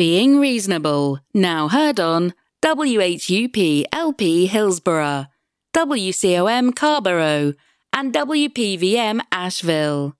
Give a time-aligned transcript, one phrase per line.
[0.00, 2.32] Being Reasonable, now heard on
[2.62, 5.26] WHUP LP Hillsborough,
[5.74, 7.52] WCOM Carrboro,
[7.92, 10.16] and WPVM Asheville.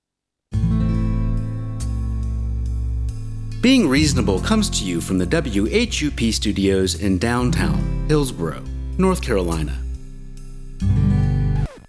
[3.62, 8.62] Being Reasonable comes to you from the WHUP studios in downtown Hillsborough,
[8.98, 9.78] North Carolina.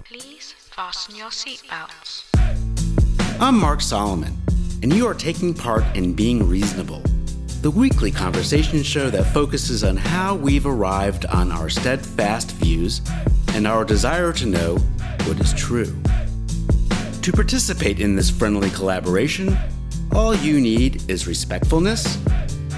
[0.06, 2.24] Please fasten your seatbelts.
[3.42, 4.38] I'm Mark Solomon,
[4.82, 7.04] and you are taking part in Being Reasonable,
[7.62, 13.02] the weekly conversation show that focuses on how we've arrived on our steadfast views
[13.50, 14.78] and our desire to know
[15.28, 15.96] what is true.
[17.22, 19.56] To participate in this friendly collaboration,
[20.12, 22.18] all you need is respectfulness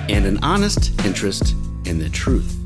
[0.10, 2.60] and an honest interest in the truth.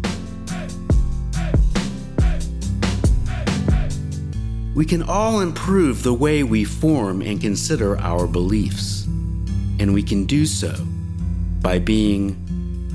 [4.73, 9.03] We can all improve the way we form and consider our beliefs,
[9.79, 10.73] and we can do so
[11.61, 12.35] by being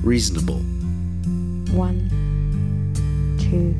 [0.02, 0.60] reasonable.
[1.74, 2.08] One,
[3.38, 3.74] two.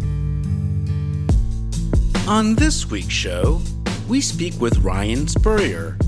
[2.29, 3.61] On this week's show,
[4.09, 5.99] we speak with Ryan Spurrier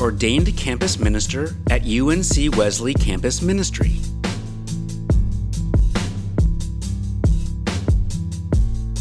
[0.00, 4.00] ordained campus minister at UNC Wesley Campus Ministry.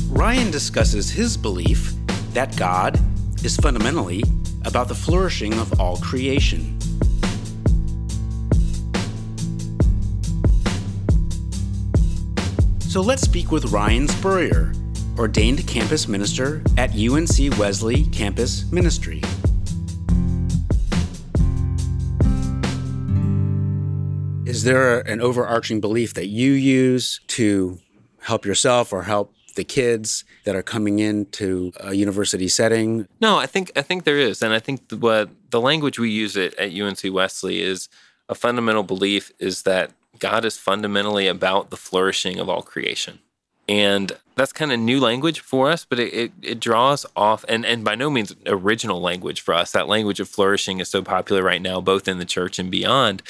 [0.10, 1.94] Ryan discusses his belief
[2.34, 3.00] that God
[3.44, 4.24] is fundamentally
[4.66, 6.73] about the flourishing of all creation.
[12.94, 14.72] So let's speak with Ryan Spurrier,
[15.18, 19.20] ordained campus minister at UNC Wesley Campus Ministry.
[24.46, 27.80] Is there an overarching belief that you use to
[28.22, 33.08] help yourself or help the kids that are coming into a university setting?
[33.20, 36.38] No, I think I think there is, and I think what the language we use
[36.38, 37.90] it at UNC Wesley is
[38.30, 43.20] a fundamental belief is that God is fundamentally about the flourishing of all creation.
[43.68, 47.66] And that's kind of new language for us, but it, it, it, draws off, and,
[47.66, 49.72] and by no means original language for us.
[49.72, 53.24] That language of flourishing is so popular right now, both in the church and beyond.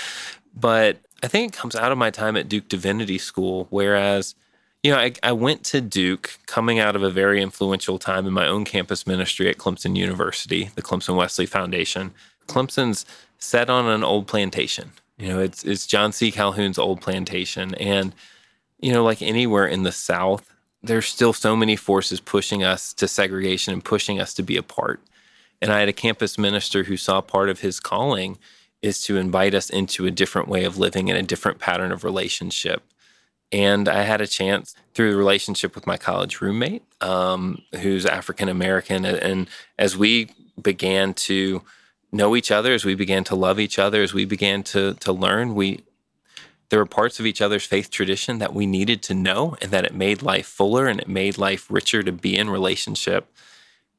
[0.56, 4.34] But I think it comes out of my time at Duke Divinity School, whereas,
[4.82, 8.34] you know, I, I went to Duke coming out of a very influential time in
[8.34, 12.12] my own campus ministry at Clemson University, the Clemson Wesley Foundation.
[12.48, 13.06] Clemson's
[13.38, 14.94] set on an old plantation.
[15.18, 16.32] You know, it's it's John C.
[16.32, 17.76] Calhoun's old plantation.
[17.76, 18.14] And,
[18.80, 23.08] you know, like anywhere in the South, there's still so many forces pushing us to
[23.08, 25.02] segregation and pushing us to be apart.
[25.62, 28.38] And I had a campus minister who saw part of his calling
[28.82, 32.04] is to invite us into a different way of living and a different pattern of
[32.04, 32.84] relationship.
[33.54, 38.50] And I had a chance through the relationship with my college roommate, um, who's African
[38.50, 39.06] American.
[39.06, 39.48] And
[39.80, 40.32] as we
[40.62, 41.62] began to
[42.14, 45.12] know each other, as we began to love each other, as we began to, to
[45.12, 45.84] learn, we
[46.70, 49.86] there were parts of each other's faith tradition that we needed to know and that
[49.86, 53.28] it made life fuller and it made life richer to be in relationship.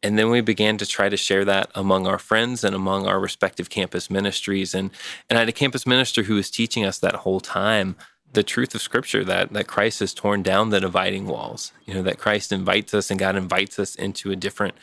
[0.02, 3.20] And then we began to try to share that among our friends and among our
[3.20, 4.74] respective campus ministries.
[4.74, 4.90] And,
[5.30, 7.94] and I had a campus minister who was teaching us that whole time
[8.32, 12.02] the truth of scripture that, that Christ has torn down the dividing walls, you know,
[12.02, 14.74] that Christ invites us and God invites us into a different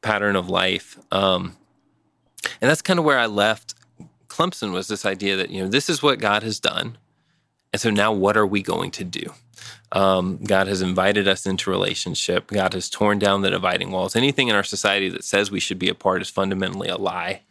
[0.00, 0.98] pattern of life.
[1.12, 1.56] Um,
[2.60, 3.74] and that's kind of where I left
[4.34, 6.98] Clemson was this idea that, you know, this is what God has done.
[7.72, 9.32] And so now what are we going to do?
[9.92, 12.48] Um, God has invited us into relationship.
[12.48, 14.16] God has torn down the dividing walls.
[14.16, 17.42] Anything in our society that says we should be apart is fundamentally a lie.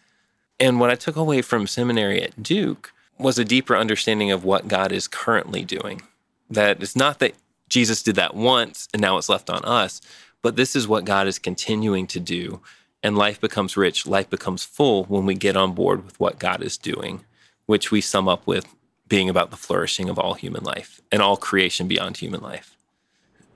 [0.59, 4.67] And what I took away from seminary at Duke was a deeper understanding of what
[4.67, 6.01] God is currently doing.
[6.49, 7.33] That it's not that
[7.69, 10.01] Jesus did that once and now it's left on us,
[10.41, 12.59] but this is what God is continuing to do.
[13.03, 16.63] And life becomes rich, life becomes full when we get on board with what God
[16.63, 17.25] is doing,
[17.65, 18.65] which we sum up with
[19.07, 22.77] being about the flourishing of all human life and all creation beyond human life.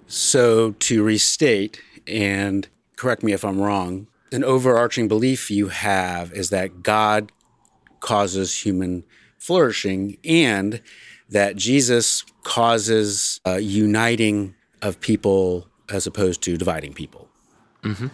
[0.05, 6.49] So, to restate, and correct me if I'm wrong, an overarching belief you have is
[6.49, 7.31] that God
[7.99, 9.03] causes human
[9.37, 10.81] flourishing and
[11.29, 17.29] that Jesus causes uh, uniting of people as opposed to dividing people.
[17.83, 18.07] Mm-hmm.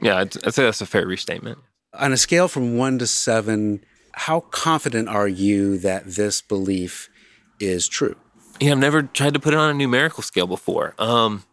[0.00, 1.58] Yeah, I'd, I'd say that's a fair restatement.
[1.94, 7.08] On a scale from one to seven, how confident are you that this belief
[7.60, 8.16] is true?
[8.60, 10.94] Yeah, I've never tried to put it on a numerical scale before.
[10.98, 11.44] Um,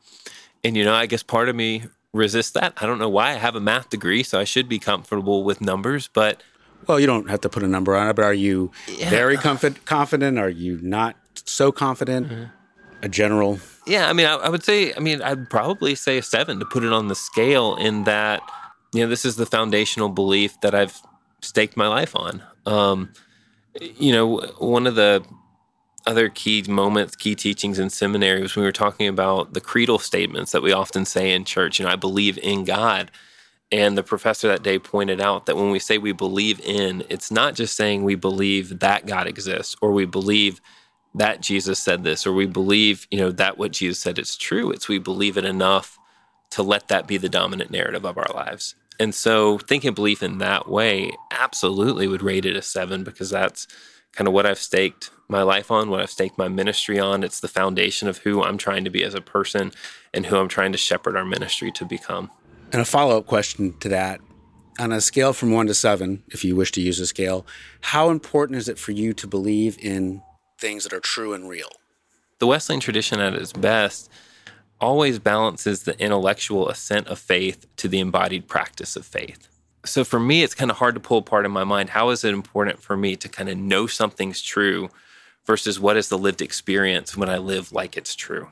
[0.64, 1.84] and, you know, I guess part of me
[2.14, 2.74] resists that.
[2.78, 3.32] I don't know why.
[3.32, 6.42] I have a math degree, so I should be comfortable with numbers, but.
[6.88, 9.10] Well, you don't have to put a number on it, but are you yeah.
[9.10, 9.86] very confident?
[9.86, 10.38] Confident?
[10.38, 11.16] Are you not
[11.46, 12.28] so confident?
[12.28, 12.44] Mm-hmm.
[13.06, 13.60] A general?
[13.86, 16.66] Yeah, I mean, I, I would say, I mean, I'd probably say a seven to
[16.66, 18.42] put it on the scale in that,
[18.94, 21.00] you know, this is the foundational belief that I've
[21.40, 22.42] staked my life on.
[22.66, 23.14] Um,
[23.80, 25.24] you know, one of the
[26.08, 30.00] other key moments, key teachings in seminary was when we were talking about the creedal
[30.00, 31.78] statements that we often say in church.
[31.78, 33.12] You know, I believe in God.
[33.72, 37.30] And the professor that day pointed out that when we say we believe in, it's
[37.30, 40.60] not just saying we believe that God exists or we believe
[41.16, 44.72] that Jesus said this or we believe, you know, that what Jesus said is true.
[44.72, 45.98] It's we believe it enough
[46.52, 48.76] to let that be the dominant narrative of our lives.
[49.00, 53.68] And so thinking belief in that way absolutely would rate it a seven because that's
[54.14, 57.24] kind of what I've staked my life on, what I've staked my ministry on.
[57.24, 59.72] It's the foundation of who I'm trying to be as a person
[60.14, 62.32] and who I'm trying to shepherd our ministry to become.
[62.72, 64.22] And a follow up question to that
[64.80, 67.46] on a scale from one to seven, if you wish to use a scale,
[67.82, 70.22] how important is it for you to believe in
[70.58, 71.70] things that are true and real?
[72.40, 74.10] The Wesleyan tradition at its best
[74.80, 79.48] always balances the intellectual assent of faith to the embodied practice of faith.
[79.86, 81.92] So for me, it's kind of hard to pull apart in my mind.
[81.92, 84.90] How is it important for me to kind of know something's true
[85.46, 88.50] versus what is the lived experience when I live like it's true?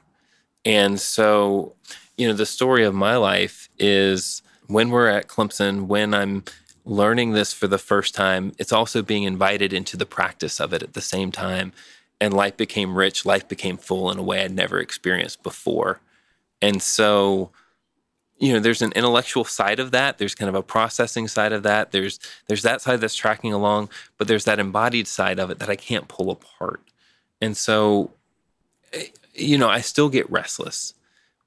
[0.63, 1.73] And so,
[2.17, 6.43] you know, the story of my life is when we're at Clemson, when I'm
[6.85, 10.83] learning this for the first time, it's also being invited into the practice of it
[10.83, 11.71] at the same time.
[12.19, 15.99] And life became rich, life became full in a way I'd never experienced before.
[16.61, 17.51] And so,
[18.37, 20.17] you know, there's an intellectual side of that.
[20.17, 21.91] There's kind of a processing side of that.
[21.91, 25.69] There's there's that side that's tracking along, but there's that embodied side of it that
[25.69, 26.81] I can't pull apart.
[27.41, 28.11] And so,
[28.93, 30.93] eh, you know, I still get restless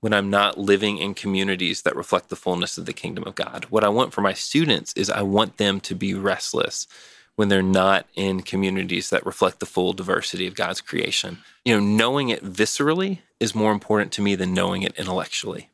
[0.07, 3.67] when I'm not living in communities that reflect the fullness of the kingdom of God.
[3.71, 6.87] What I want for my students is I want them to be restless
[7.35, 11.39] when they're not in communities that reflect the full diversity of God's creation.
[11.65, 15.71] You know, knowing it viscerally is more important to me than knowing it intellectually.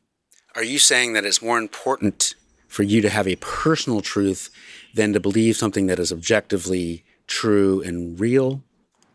[0.55, 2.33] Are you saying that it's more important
[2.67, 4.49] for you to have a personal truth
[4.95, 8.63] than to believe something that is objectively true and real?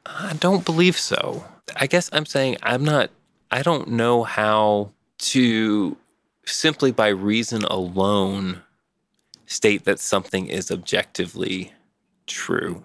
[0.06, 1.44] I don't believe so.
[1.75, 3.11] I guess I'm saying I'm not,
[3.50, 5.97] I don't know how to
[6.44, 8.62] simply by reason alone
[9.47, 11.73] state that something is objectively
[12.26, 12.85] true.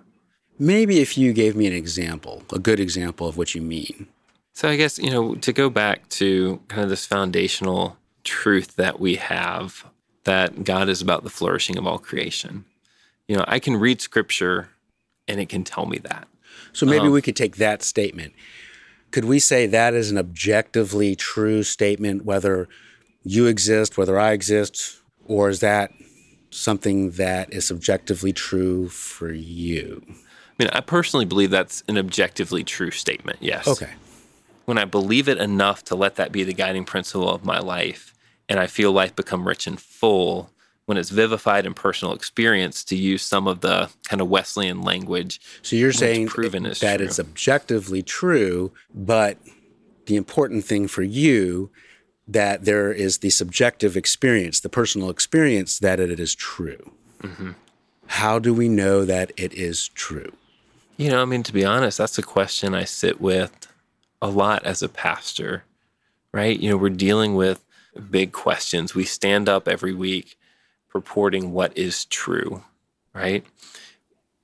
[0.59, 4.07] Maybe if you gave me an example, a good example of what you mean.
[4.53, 8.99] So I guess, you know, to go back to kind of this foundational truth that
[8.99, 9.85] we have
[10.23, 12.65] that God is about the flourishing of all creation.
[13.27, 14.69] You know, I can read scripture
[15.27, 16.27] and it can tell me that.
[16.71, 18.33] So maybe um, we could take that statement.
[19.13, 22.67] Could we say that is an objectively true statement, whether
[23.23, 25.91] you exist, whether I exist, or is that
[26.49, 30.03] something that is subjectively true for you?
[30.09, 30.13] I
[30.57, 33.67] mean, I personally believe that's an objectively true statement, yes.
[33.67, 33.91] Okay.
[34.65, 38.15] When I believe it enough to let that be the guiding principle of my life,
[38.49, 40.49] and I feel life become rich and full,
[40.85, 45.39] when it's vivified in personal experience, to use some of the kind of Wesleyan language.
[45.61, 47.05] So you're saying proven that true.
[47.05, 49.37] it's objectively true, but
[50.05, 51.71] the important thing for you
[52.27, 56.91] that there is the subjective experience, the personal experience that it is true.
[57.21, 57.51] Mm-hmm.
[58.07, 60.31] How do we know that it is true?
[60.97, 63.67] You know, I mean, to be honest, that's a question I sit with
[64.21, 65.63] a lot as a pastor,
[66.31, 66.57] right?
[66.57, 67.63] You know, we're dealing with
[68.09, 68.93] big questions.
[68.93, 70.37] We stand up every week
[70.93, 72.63] purporting what is true,
[73.13, 73.45] right?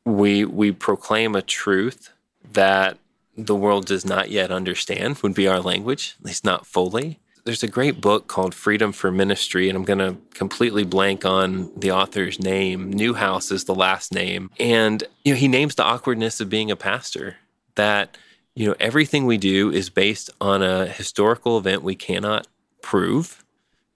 [0.03, 2.09] We we proclaim a truth
[2.51, 2.97] that
[3.37, 7.19] the world does not yet understand would be our language, at least not fully
[7.49, 11.71] there's a great book called Freedom for Ministry, and I'm going to completely blank on
[11.75, 12.93] the author's name.
[12.93, 14.51] Neuhaus is the last name.
[14.59, 17.37] And, you know, he names the awkwardness of being a pastor
[17.73, 18.17] that,
[18.53, 22.47] you know, everything we do is based on a historical event we cannot
[22.83, 23.43] prove.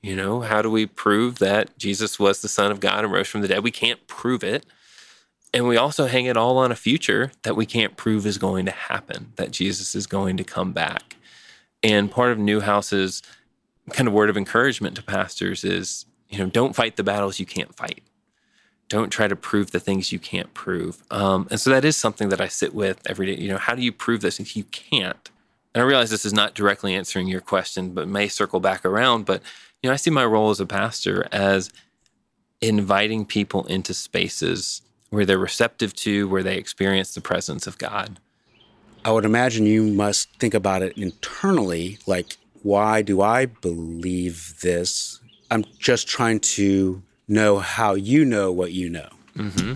[0.04, 3.30] You know, how do we prove that Jesus was the Son of God and rose
[3.30, 3.64] from the dead?
[3.64, 4.66] We can't prove it.
[5.54, 8.66] And we also hang it all on a future that we can't prove is going
[8.66, 11.16] to happen, that Jesus is going to come back.
[11.82, 13.22] And part of Neuhaus's
[13.92, 17.46] kind of word of encouragement to pastors is, you know, don't fight the battles you
[17.46, 18.04] can't fight.
[18.90, 21.02] Don't try to prove the things you can't prove.
[21.12, 23.42] Um, and so that is something that I sit with every day.
[23.42, 25.30] You know, how do you prove this if you can't?
[25.74, 29.25] And I realize this is not directly answering your question, but may circle back around.
[29.25, 29.42] But,
[29.82, 31.72] you know, I see my role as a pastor as
[32.62, 38.20] inviting people into spaces where they're receptive to, where they experience the presence of God.
[39.06, 45.20] I would imagine you must think about it internally, like, why do I believe this?
[45.51, 49.10] I'm just trying to know how you know what you know.
[49.38, 49.74] Mm-hmm.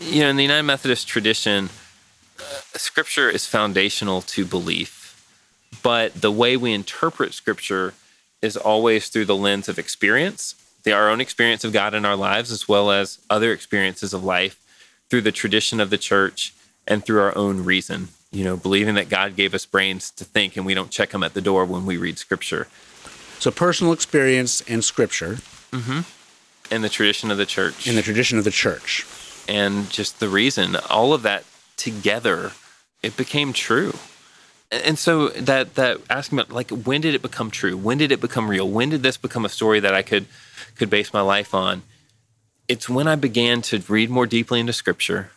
[0.00, 1.70] You know, in the United Methodist tradition,
[2.38, 4.95] uh, scripture is foundational to belief,
[5.82, 7.94] but the way we interpret scripture
[8.42, 10.54] is always through the lens of experience,
[10.84, 14.24] the, our own experience of God in our lives, as well as other experiences of
[14.24, 14.60] life
[15.08, 16.54] through the tradition of the church
[16.86, 18.08] and through our own reason.
[18.32, 21.22] you know, believing that God gave us brains to think and we don't check them
[21.22, 22.66] at the door when we read scripture.
[23.38, 25.38] So personal experience and scripture
[25.70, 26.00] mm-hmm.
[26.74, 27.86] And the tradition of the church.
[27.86, 29.06] in the tradition of the church.
[29.48, 31.44] and just the reason all of that
[31.76, 32.52] together
[33.02, 33.94] it became true
[34.70, 37.76] And- so that that asking about like when did it become true?
[37.76, 38.68] When did it become real?
[38.68, 40.26] When did this become a story that i could
[40.76, 41.82] could base my life on?
[42.68, 45.30] It's when i began to read more deeply into scripture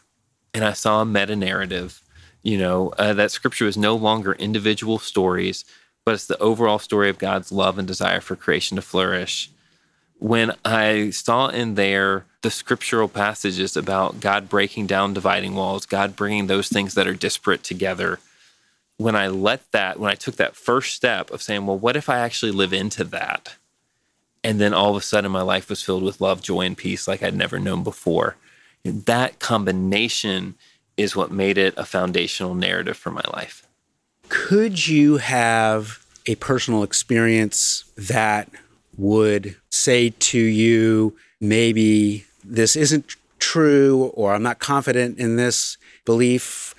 [0.53, 2.01] and i saw a meta narrative
[2.41, 5.63] you know uh, that scripture is no longer individual stories
[6.05, 9.51] but it's the overall story of god's love and desire for creation to flourish.
[10.17, 16.15] When I saw in there the scriptural passages about God breaking down dividing walls, God
[16.15, 18.19] bringing those things that are disparate together,
[19.00, 22.10] when I let that, when I took that first step of saying, well, what if
[22.10, 23.56] I actually live into that?
[24.44, 27.08] And then all of a sudden my life was filled with love, joy, and peace
[27.08, 28.36] like I'd never known before.
[28.84, 30.56] That combination
[30.98, 33.65] is what made it a foundational narrative for my life.
[34.27, 38.50] Could you have a personal experience that
[38.98, 46.75] would say to you, maybe this isn't true, or I'm not confident in this belief,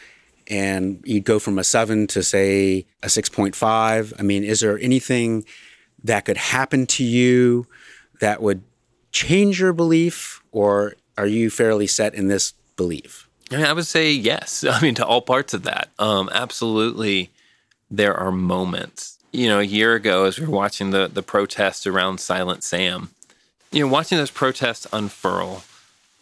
[0.50, 4.12] and you'd go from a seven to say a 6.5?
[4.19, 5.45] I mean, is there anything
[6.04, 7.66] that could happen to you
[8.21, 8.62] that would
[9.12, 13.28] change your belief, or are you fairly set in this belief?
[13.52, 14.64] I, would say yes.
[14.69, 15.88] I mean, to all parts of that.
[15.99, 17.30] Um, absolutely,
[17.90, 19.19] there are moments.
[19.33, 23.11] You know, a year ago, as we were watching the the protests around Silent Sam,
[23.71, 25.62] you know, watching those protests unfurl,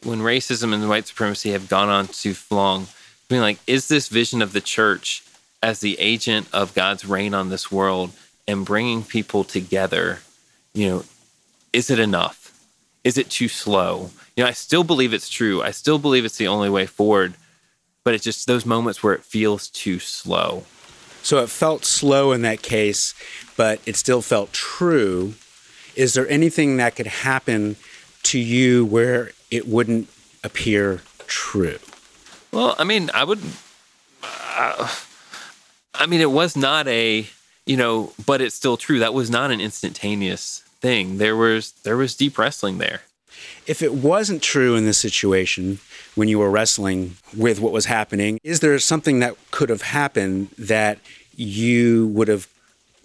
[0.02, 2.88] when racism and white supremacy have gone on too long,
[3.28, 5.22] being like, is this vision of the church
[5.62, 8.12] as the agent of God's reign on this world
[8.46, 10.20] and bringing people together?
[10.72, 11.04] You know,
[11.72, 12.58] is it enough?
[13.04, 14.10] Is it too slow?
[14.36, 15.62] You know, I still believe it's true.
[15.62, 17.34] I still believe it's the only way forward,
[18.04, 20.64] but it's just those moments where it feels too slow.
[21.22, 23.14] So it felt slow in that case,
[23.56, 25.34] but it still felt true.
[25.96, 27.76] Is there anything that could happen
[28.24, 30.08] to you where it wouldn't
[30.44, 31.78] appear true?
[32.52, 33.40] Well, I mean, I would.
[34.22, 34.88] Uh,
[35.94, 37.26] I mean, it was not a,
[37.66, 38.98] you know, but it's still true.
[39.00, 41.18] That was not an instantaneous thing.
[41.18, 43.02] There was there was deep wrestling there.
[43.66, 45.78] If it wasn't true in this situation
[46.14, 50.48] when you were wrestling with what was happening, is there something that could have happened
[50.58, 50.98] that
[51.36, 52.48] you would have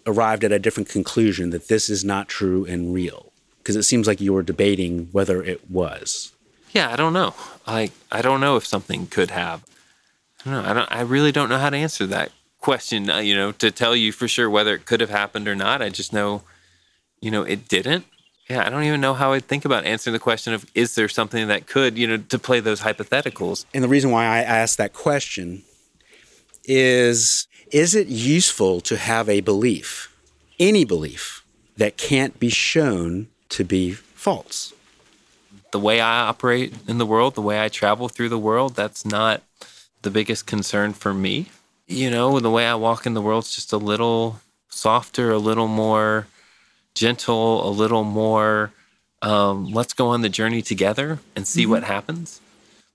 [0.07, 3.31] arrived at a different conclusion that this is not true and real?
[3.57, 6.32] Because it seems like you were debating whether it was.
[6.73, 7.33] Yeah, I don't know.
[7.67, 9.63] Like, I don't know if something could have.
[10.45, 10.69] I don't know.
[10.69, 10.91] I don't.
[10.91, 13.09] I really don't know how to answer that question.
[13.09, 15.81] Uh, you know, to tell you for sure whether it could have happened or not.
[15.81, 16.41] I just know,
[17.21, 18.05] you know, it didn't.
[18.49, 21.07] Yeah, I don't even know how I'd think about answering the question of is there
[21.07, 23.65] something that could, you know, to play those hypotheticals.
[23.73, 25.63] And the reason why I asked that question
[26.65, 30.15] is is it useful to have a belief,
[30.59, 31.43] any belief,
[31.77, 34.73] that can't be shown to be false?
[35.73, 39.05] The way I operate in the world, the way I travel through the world, that's
[39.05, 39.43] not
[40.03, 41.47] the biggest concern for me.
[41.87, 44.39] You know, the way I walk in the world's just a little
[44.69, 46.27] softer, a little more
[46.95, 48.71] gentle, a little more
[49.23, 52.41] um, let's go on the journey together and see what happens.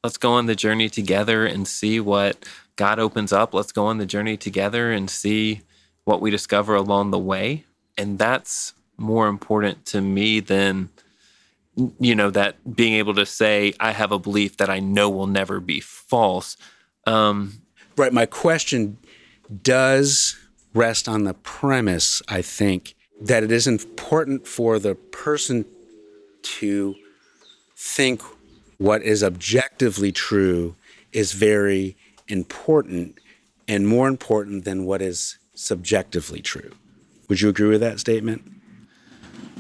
[0.04, 3.54] Let's go on the journey together and see what God opens up.
[3.54, 5.62] Let's go on the journey together and see
[6.04, 7.64] what we discover along the way.
[7.96, 10.90] And that's more important to me than
[12.00, 15.26] you know that being able to say i have a belief that i know will
[15.26, 16.56] never be false
[17.06, 17.62] um,
[17.98, 18.12] Right.
[18.12, 18.96] My question
[19.64, 20.38] does
[20.72, 25.64] rest on the premise, I think, that it is important for the person
[26.42, 26.94] to
[27.76, 28.22] think
[28.76, 30.76] what is objectively true
[31.12, 31.96] is very
[32.28, 33.18] important
[33.66, 36.70] and more important than what is subjectively true.
[37.28, 38.48] Would you agree with that statement?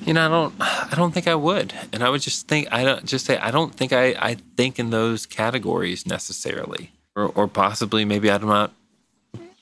[0.06, 2.84] You know i don't i don't think i would and i would just think i
[2.84, 7.46] don't just say i don't think i i think in those categories necessarily or, or
[7.48, 8.72] possibly maybe i'm not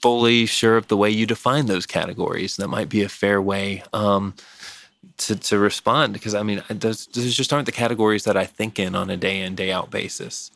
[0.03, 3.83] fully sure of the way you define those categories that might be a fair way
[3.93, 4.35] um,
[5.17, 8.79] to, to respond because i mean those, those just aren't the categories that i think
[8.79, 10.51] in on a day in day out basis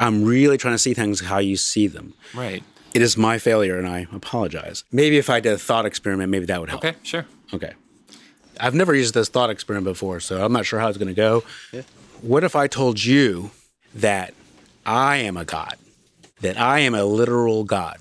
[0.00, 2.14] I'm really trying to see things how you see them.
[2.32, 2.62] right
[2.94, 4.84] It is my failure, and I apologize.
[4.92, 6.84] Maybe if I did a thought experiment, maybe that would help.
[6.84, 7.72] okay sure Okay.
[8.60, 11.14] I've never used this thought experiment before, so I'm not sure how it's going to
[11.14, 11.44] go.
[12.20, 13.50] What if I told you
[13.94, 14.34] that
[14.84, 15.76] I am a God,
[16.40, 17.98] that I am a literal God?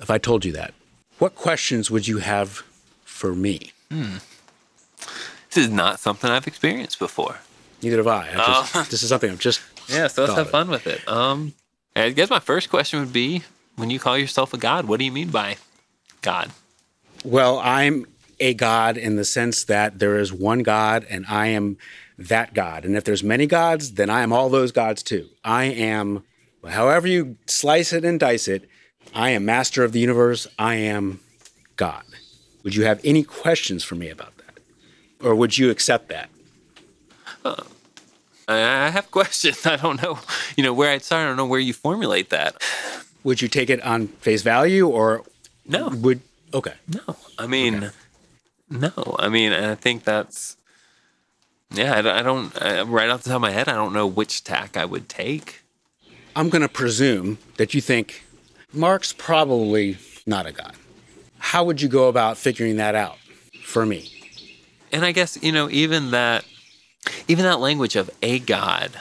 [0.00, 0.74] If I told you that,
[1.18, 2.62] what questions would you have
[3.04, 3.72] for me?
[3.90, 7.38] this is not something i've experienced before
[7.82, 8.32] Neither have I.
[8.34, 10.50] Just, this is something I've just Yeah, so let's have of.
[10.50, 11.06] fun with it.
[11.08, 11.54] Um,
[11.96, 13.42] I guess my first question would be,
[13.76, 15.56] when you call yourself a God, what do you mean by
[16.22, 16.50] God?
[17.24, 18.06] Well, I'm
[18.40, 21.76] a God in the sense that there is one God and I am
[22.18, 22.84] that God.
[22.84, 25.28] And if there's many gods, then I am all those gods too.
[25.44, 26.24] I am,
[26.66, 28.68] however you slice it and dice it,
[29.14, 30.46] I am master of the universe.
[30.58, 31.20] I am
[31.76, 32.04] God.
[32.62, 34.58] Would you have any questions for me about that?
[35.24, 36.28] Or would you accept that?
[37.44, 37.62] Uh,
[38.48, 38.54] I
[38.86, 39.64] I have questions.
[39.66, 40.18] I don't know,
[40.56, 41.24] you know, where I'd start.
[41.24, 42.56] I don't know where you formulate that.
[43.24, 45.24] Would you take it on face value or
[45.66, 46.20] No, would,
[46.54, 46.74] okay.
[46.88, 47.16] no.
[47.38, 47.90] I mean,
[48.70, 49.16] no.
[49.18, 50.56] I mean, I think that's,
[51.70, 53.92] yeah, I don't, I don't uh, right off the top of my head, I don't
[53.92, 55.62] know which tack I would take.
[56.36, 58.24] I'm going to presume that you think
[58.72, 60.74] Mark's probably not a God.
[61.38, 63.18] How would you go about figuring that out
[63.64, 64.10] for me?
[64.92, 66.44] And I guess, you know, even that,
[67.28, 68.92] even that language of a God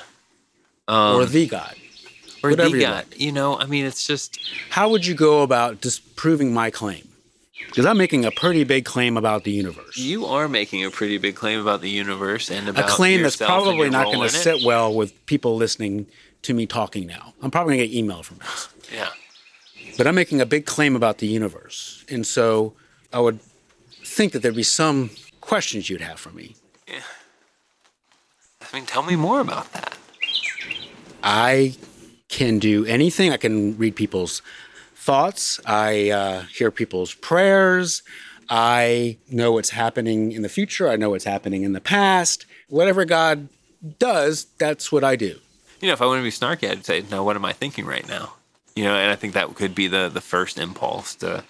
[0.87, 1.75] or the God?
[2.43, 5.41] or Whatever the you God, you know, I mean, it's just, How would you go
[5.41, 7.08] about disproving my claim?
[7.67, 9.97] Because I'm making a pretty big claim about the universe.
[9.97, 13.35] you are making a pretty big claim about the universe and about A claim that's
[13.37, 16.07] probably not going to sit well with people listening
[16.43, 17.33] to me talking now.
[17.41, 18.69] I'm probably going to get email from this.
[18.93, 19.09] Yeah.
[19.97, 22.05] But I'm making a big claim about the universe.
[22.09, 22.73] And so
[23.13, 23.39] I would
[24.03, 25.11] think that there'd be some
[25.41, 26.55] questions you'd have for me.
[26.87, 27.01] Yeah.
[28.61, 29.97] I mean, tell me more about that.
[31.21, 31.75] I
[32.29, 33.31] can do anything.
[33.31, 34.41] I can read people's
[34.99, 35.59] thoughts.
[35.65, 38.03] I uh, hear people's prayers.
[38.49, 40.89] I know what's happening in the future.
[40.89, 42.45] I know what's happening in the past.
[42.67, 43.47] Whatever God
[43.97, 45.39] does, that's what I do.
[45.81, 47.85] You know, if I want to be snarky, I'd say, no, what am I thinking
[47.85, 48.33] right now?
[48.75, 51.43] You know, and I think that could be the the first impulse to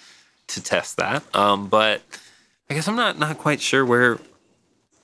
[0.48, 1.24] to test that.
[1.36, 2.02] Um, but
[2.70, 4.20] I guess I'm not not quite sure where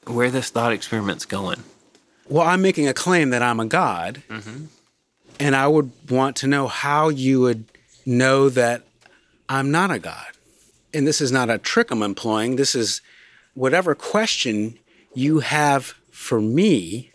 [0.06, 1.64] where this thought experiment's going.
[2.28, 4.24] Well, I'm making a claim that I'm a God,
[5.40, 7.66] and I would want to know how you would
[8.06, 8.84] know that
[9.50, 10.26] I'm not a God.
[10.94, 12.56] And this is not a trick I'm employing.
[12.56, 13.02] This is
[13.54, 14.78] whatever question
[15.14, 17.12] you have for me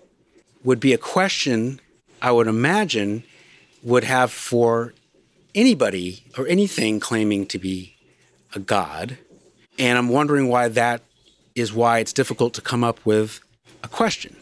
[0.63, 1.81] would be a question
[2.21, 3.25] I would imagine
[3.83, 4.93] would have for
[5.55, 7.97] anybody or anything claiming to be
[8.55, 9.17] a God.
[9.79, 11.03] And I'm wondering why that
[11.55, 13.41] is why it's difficult to come up with
[13.83, 14.37] a question.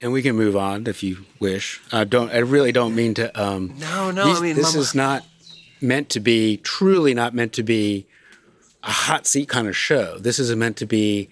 [0.00, 1.80] And we can move on if you wish.
[1.90, 2.30] I don't.
[2.30, 3.40] I really don't mean to.
[3.40, 5.24] Um, No, no, I mean, this Mama- is not
[5.80, 6.56] meant to be.
[6.58, 8.06] Truly, not meant to be
[8.82, 10.18] a hot seat kind of show.
[10.18, 11.28] This is meant to be.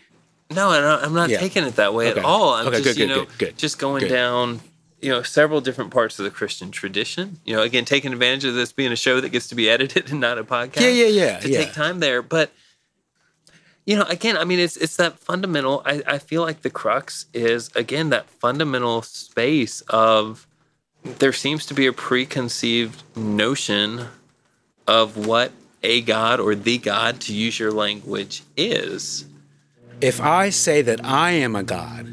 [0.50, 1.38] No, I'm not Yeah.
[1.40, 2.20] taking it that way Okay.
[2.20, 2.54] at all.
[2.54, 4.60] I'm Okay, just, good, you good, know, good, good, just going down,
[5.00, 7.38] you know, several different parts of the Christian tradition.
[7.44, 10.10] You know, again, taking advantage of this being a show that gets to be edited
[10.10, 10.80] and not a podcast.
[10.82, 11.58] Yeah, yeah, yeah, To yeah.
[11.64, 12.50] take time there, but
[13.86, 15.82] you know, again, I mean, it's it's that fundamental.
[15.84, 20.46] I, I feel like the crux is again that fundamental space of
[21.18, 24.06] there seems to be a preconceived notion
[24.86, 29.26] of what a god or the god, to use your language, is.
[30.00, 32.08] If I say that I am a God,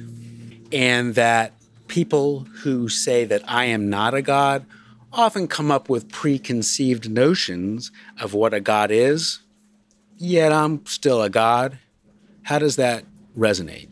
[0.72, 1.54] and that
[1.88, 4.66] people who say that I am not a God
[5.12, 9.40] often come up with preconceived notions of what a God is,
[10.18, 11.80] yet I'm still a God.
[12.44, 13.04] How does that
[13.38, 13.90] resonate?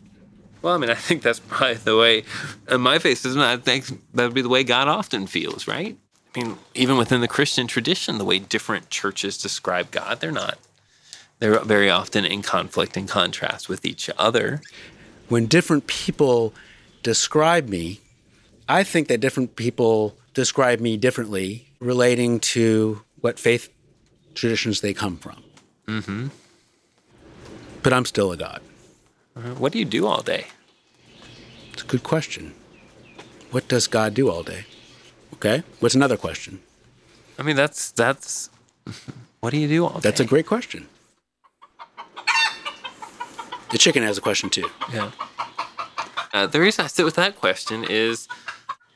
[0.62, 2.24] Well, I mean, I think that's probably the way,
[2.70, 3.44] in my face, isn't it?
[3.44, 5.98] I think that would be the way God often feels, right?
[6.34, 10.58] I mean, even within the Christian tradition, the way different churches describe God, they're not,
[11.40, 14.60] they're very often in conflict and contrast with each other.
[15.30, 16.52] when different people
[17.02, 18.00] describe me,
[18.68, 23.72] I think that different people describe me differently relating to what faith
[24.34, 25.42] traditions they come from.
[25.86, 26.28] Mm-hmm.
[27.82, 28.60] But I'm still a God.
[29.56, 30.48] What do you do all day?
[31.72, 32.52] It's a good question.
[33.50, 34.66] What does God do all day?
[35.42, 35.62] Okay.
[35.80, 36.60] What's another question?
[37.38, 38.50] I mean, that's, that's,
[39.40, 40.00] what do you do all day?
[40.02, 40.86] That's a great question.
[43.70, 44.68] The chicken has a question too.
[44.92, 45.12] Yeah.
[46.34, 48.28] Uh, the reason I sit with that question is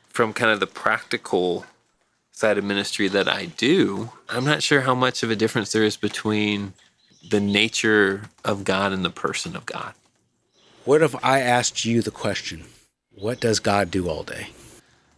[0.09, 1.65] from kind of the practical
[2.31, 4.11] side of ministry that I do.
[4.29, 6.73] I'm not sure how much of a difference there is between
[7.27, 9.93] the nature of God and the person of God.
[10.83, 12.65] What if I asked you the question,
[13.15, 14.49] what does God do all day?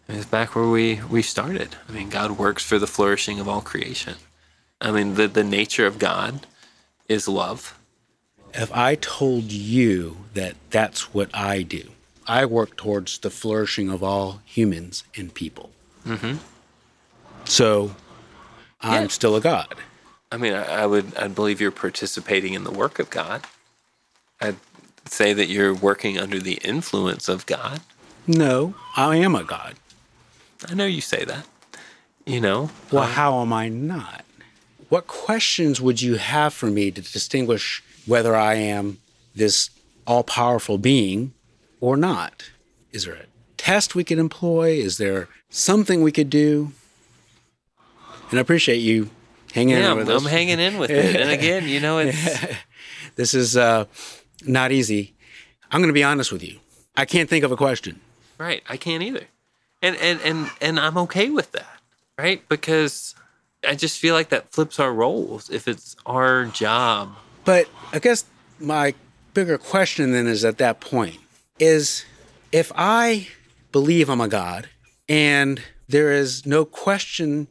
[0.09, 1.75] It's back where we, we started.
[1.87, 4.15] I mean, God works for the flourishing of all creation.
[4.79, 6.47] I mean, the, the nature of God
[7.09, 7.77] is love.
[8.53, 11.89] If I told you that that's what I do,
[12.25, 15.71] I work towards the flourishing of all humans and people.
[16.05, 16.37] Mm-hmm.
[17.45, 17.95] So
[18.81, 19.07] I'm Yeah.
[19.09, 19.75] still a God.
[20.31, 23.43] I mean, I, I would I believe you're participating in the work of God.
[24.41, 24.57] I'd
[25.05, 27.81] say that you're working under the influence of God.
[28.25, 29.75] No, I am a God.
[30.69, 31.45] I know you say that.
[32.25, 34.23] You know, Well, how am I not?
[34.89, 38.99] what questions would you have for me to distinguish whether I am
[39.35, 39.69] this
[40.05, 41.33] all powerful being
[41.81, 42.49] or not?
[42.93, 43.25] Is there a
[43.57, 44.71] test we could employ?
[44.71, 46.71] Is there something we could do?
[48.29, 49.09] And I appreciate you
[49.53, 51.15] hanging Yeah, in I'm, with I'm hanging in with it.
[51.17, 52.45] And again, you know, it's
[53.15, 53.85] This is uh,
[54.45, 55.15] not easy.
[55.71, 56.59] I'm going to be honest with you.
[56.95, 57.99] I can't think of a question.
[58.37, 58.63] right.
[58.69, 59.27] I can't either,
[59.81, 61.79] and and and and I'm okay with that,
[62.17, 62.47] right?
[62.49, 63.15] Because
[63.67, 65.49] I just feel like that flips our roles.
[65.49, 68.25] If it's our job, But I guess
[68.59, 68.93] my
[69.33, 71.17] bigger question then is at that point
[71.59, 72.05] is
[72.51, 73.27] if I
[73.71, 74.69] believe I'm a God
[75.09, 77.47] and there is no question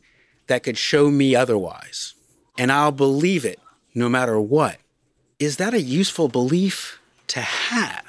[0.47, 2.15] that could show me otherwise,
[2.59, 3.61] and I'll believe it
[3.95, 4.77] no matter what,
[5.39, 8.06] is that a useful belief to have?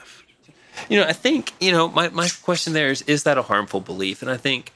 [0.90, 3.82] You know, I think you know my my question there is: is that a harmful
[3.82, 4.22] belief?
[4.22, 4.74] And I think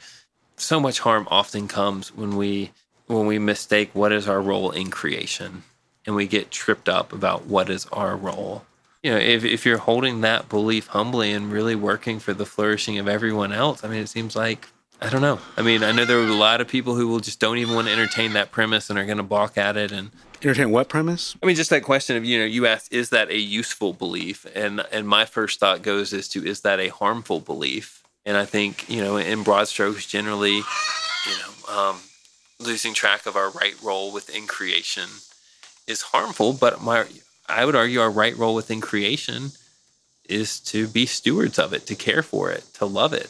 [0.55, 2.71] so much harm often comes when we
[3.07, 5.63] when we mistake what is our role in creation,
[6.05, 8.65] and we get tripped up about what is our role.
[9.03, 12.99] You know, if if you're holding that belief humbly and really working for the flourishing
[12.99, 14.67] of everyone else, I mean, it seems like
[15.01, 15.39] I don't know.
[15.57, 17.73] I mean, I know there are a lot of people who will just don't even
[17.73, 20.11] want to entertain that premise and are going to balk at it and
[20.43, 21.35] Entertain what premise?
[21.41, 24.45] I mean, just that question of you know, you asked, is that a useful belief?
[24.55, 28.03] And and my first thought goes as to is that a harmful belief?
[28.25, 30.63] And I think you know, in broad strokes, generally, you
[31.37, 31.99] know, um,
[32.59, 35.09] losing track of our right role within creation
[35.85, 36.53] is harmful.
[36.53, 37.05] But my,
[37.47, 39.51] I would argue, our right role within creation
[40.27, 43.29] is to be stewards of it, to care for it, to love it.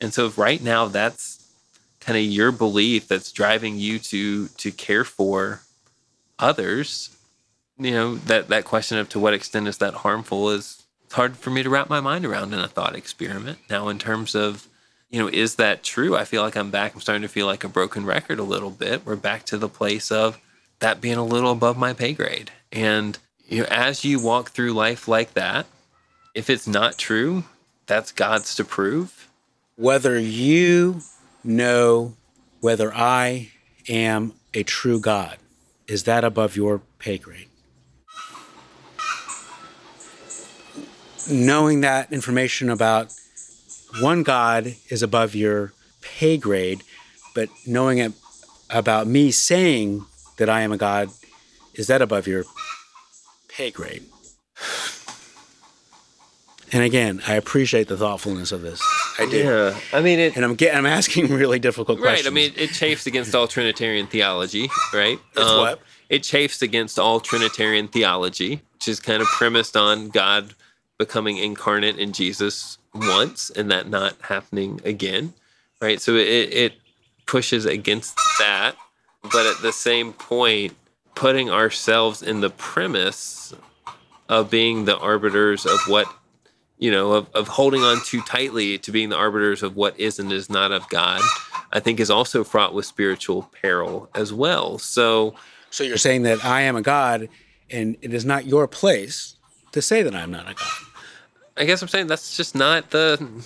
[0.00, 1.36] And so, right now, that's
[2.00, 5.60] kind of your belief that's driving you to to care for
[6.40, 7.16] others,
[7.78, 11.50] you know, that that question of to what extent is that harmful is hard for
[11.50, 13.58] me to wrap my mind around in a thought experiment.
[13.68, 14.68] Now, in terms of,
[15.10, 16.16] you know, is that true?
[16.16, 16.94] I feel like I'm back.
[16.94, 19.04] I'm starting to feel like a broken record a little bit.
[19.04, 20.38] We're back to the place of
[20.78, 22.50] that being a little above my pay grade.
[22.72, 25.66] And you know, as you walk through life like that,
[26.34, 27.44] if it's not true,
[27.86, 29.28] that's God's to prove.
[29.74, 31.00] Whether you
[31.42, 32.14] know
[32.60, 33.50] whether I
[33.88, 35.38] am a true God,
[35.90, 37.48] is that above your pay grade?
[41.28, 43.12] Knowing that information about
[44.00, 46.84] one God is above your pay grade,
[47.34, 48.12] but knowing it
[48.70, 50.06] about me saying
[50.38, 51.10] that I am a God,
[51.74, 52.44] is that above your
[53.48, 54.04] pay grade?
[56.72, 58.80] And again, I appreciate the thoughtfulness of this.
[59.20, 59.38] I do.
[59.38, 60.36] Yeah, I mean it.
[60.36, 62.26] And I'm getting, I'm asking really difficult questions.
[62.26, 62.30] Right.
[62.30, 65.18] I mean, it chafes against all Trinitarian theology, right?
[65.36, 65.80] Um, It's what?
[66.08, 70.54] It chafes against all Trinitarian theology, which is kind of premised on God
[70.98, 75.34] becoming incarnate in Jesus once and that not happening again,
[75.80, 76.00] right?
[76.00, 76.72] So it, it
[77.26, 78.74] pushes against that,
[79.22, 80.74] but at the same point,
[81.14, 83.54] putting ourselves in the premise
[84.28, 86.06] of being the arbiters of what
[86.80, 90.18] you know, of, of holding on too tightly to being the arbiters of what is
[90.18, 91.20] and is not of God,
[91.72, 94.78] I think is also fraught with spiritual peril as well.
[94.78, 95.34] So,
[95.70, 97.28] So you're saying that I am a God,
[97.70, 99.36] and it is not your place
[99.72, 100.68] to say that I'm not a God.
[101.56, 103.44] I guess I'm saying that's just not the.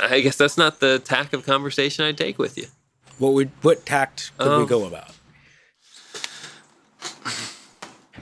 [0.00, 2.66] I guess that's not the tack of conversation I take with you.
[3.18, 5.10] What would what tact could we Um, go about?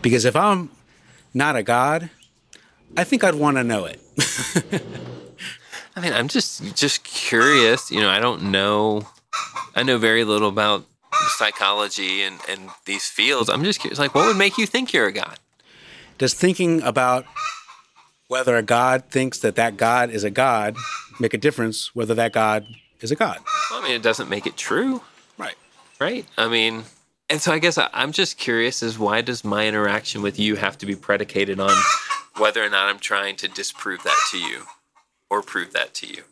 [0.01, 0.71] Because if I'm
[1.35, 2.11] not a God,
[2.97, 4.01] I think I'd want to know it.
[5.97, 7.91] I mean, I'm just just curious.
[7.91, 9.09] You know, I don't know.
[9.75, 10.85] I know very little about
[11.37, 13.49] psychology and and these fields.
[13.49, 13.99] I'm just curious.
[13.99, 15.39] Like, what would make you think you're a god?
[16.19, 17.27] Does thinking about
[18.29, 20.77] whether a God thinks that that God is a God
[21.19, 22.67] make a difference whether that God
[23.01, 23.39] is a God?
[23.71, 25.03] Well, I mean, it doesn't make it true.
[25.39, 25.57] Right.
[25.99, 26.27] right?
[26.37, 26.85] I mean,
[27.29, 30.57] and so I guess I, I'm just curious: is why does my interaction with you
[30.57, 31.75] have to be predicated on
[32.41, 34.63] whether or not I'm trying to disprove that to you
[35.29, 36.23] or prove that to you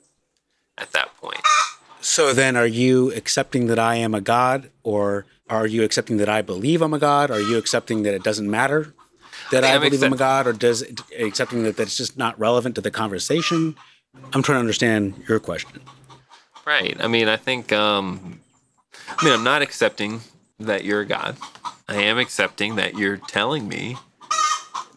[0.76, 1.42] at that point?
[2.00, 6.28] So then, are you accepting that I am a God, or are you accepting that
[6.28, 7.30] I believe I'm a God?
[7.30, 8.94] Are you accepting that it doesn't matter
[9.50, 10.84] that I, I'm believe I'm a God, or does
[11.18, 13.76] accepting that that's just not relevant to the conversation?
[14.32, 15.80] I'm trying to understand your question.
[16.66, 16.96] Right.
[17.00, 17.72] I mean, I think.
[17.72, 18.40] Um,
[19.08, 20.20] I mean, I'm not accepting
[20.58, 21.36] that you're a god.
[21.88, 23.96] I am accepting that you're telling me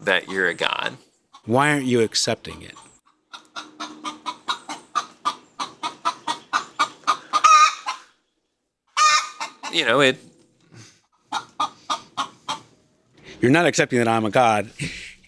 [0.01, 0.97] that you're a god.
[1.45, 2.75] Why aren't you accepting it?
[9.73, 10.17] You know, it.
[13.39, 14.69] You're not accepting that I'm a God,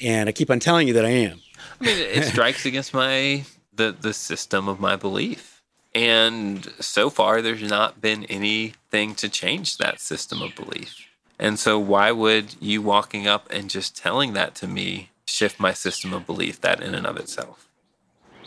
[0.02, 1.40] and I keep on telling you that I am.
[1.80, 5.62] I mean, it strikes against my the the system of my belief.
[5.96, 11.08] And so far, there's not been anything to change that system of belief.
[11.39, 15.74] And so, why would you walking up and just telling that to me shift my
[15.74, 17.67] system of belief, that in and of itself?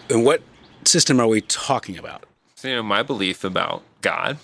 [0.09, 0.43] And what
[0.85, 2.25] system are we talking about?
[2.55, 4.39] So, you know, my belief about God,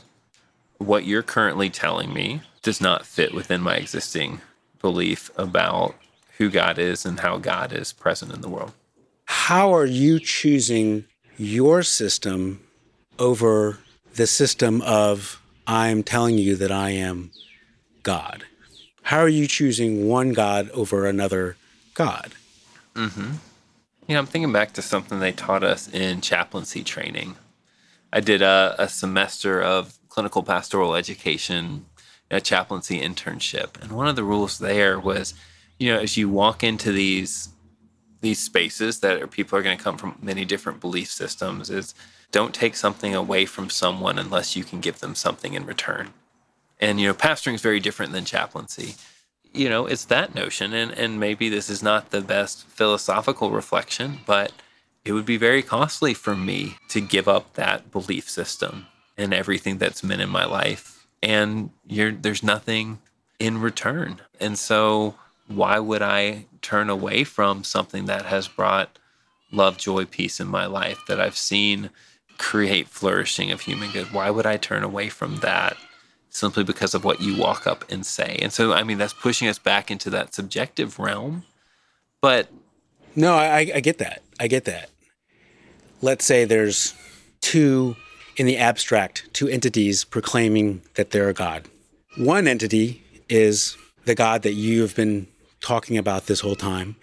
[0.78, 4.40] what you're currently telling me, does not fit within my existing
[4.81, 5.94] belief about
[6.38, 8.72] who God is and how God is present in the world.
[9.26, 11.05] How are you choosing
[11.38, 12.61] your system
[13.18, 13.78] over
[14.14, 17.31] the system of I'm telling you that I am
[18.02, 18.44] God?
[19.02, 21.56] How are you choosing one God over another
[21.94, 22.32] God?
[22.94, 23.32] Mm-hmm.
[24.06, 27.36] You know, I'm thinking back to something they taught us in chaplaincy training.
[28.12, 31.86] I did a, a semester of clinical pastoral education,
[32.30, 35.34] a chaplaincy internship, and one of the rules there was,
[35.78, 37.48] you know, as you walk into these
[38.20, 41.92] these spaces that are, people are going to come from many different belief systems, is
[42.30, 46.12] don't take something away from someone unless you can give them something in return.
[46.83, 48.97] And you know, pastoring is very different than chaplaincy
[49.55, 50.73] you know, it's that notion.
[50.73, 54.53] And, and maybe this is not the best philosophical reflection, but
[55.05, 59.79] it would be very costly for me to give up that belief system and everything
[59.79, 61.07] that's meant in my life.
[61.23, 63.01] And there's nothing
[63.38, 64.21] in return.
[64.40, 65.14] And so,
[65.49, 68.99] why would I turn away from something that has brought
[69.51, 71.90] love, joy, peace in my life that I've seen
[72.38, 74.12] create flourishing of human good?
[74.12, 75.77] Why would I turn away from that
[76.33, 78.38] simply because of what you walk up and say.
[78.40, 81.45] And so, I mean, that's pushing us back into that subjective realm.
[82.23, 82.49] But
[83.14, 84.23] no, I, I get that.
[84.40, 84.88] I get that.
[86.01, 86.95] Let's say there's
[87.42, 87.97] two
[88.37, 91.68] in the abstract, two entities proclaiming that they're a God.
[92.16, 95.27] One entity is the God that you have been
[95.61, 96.97] talking about this whole time,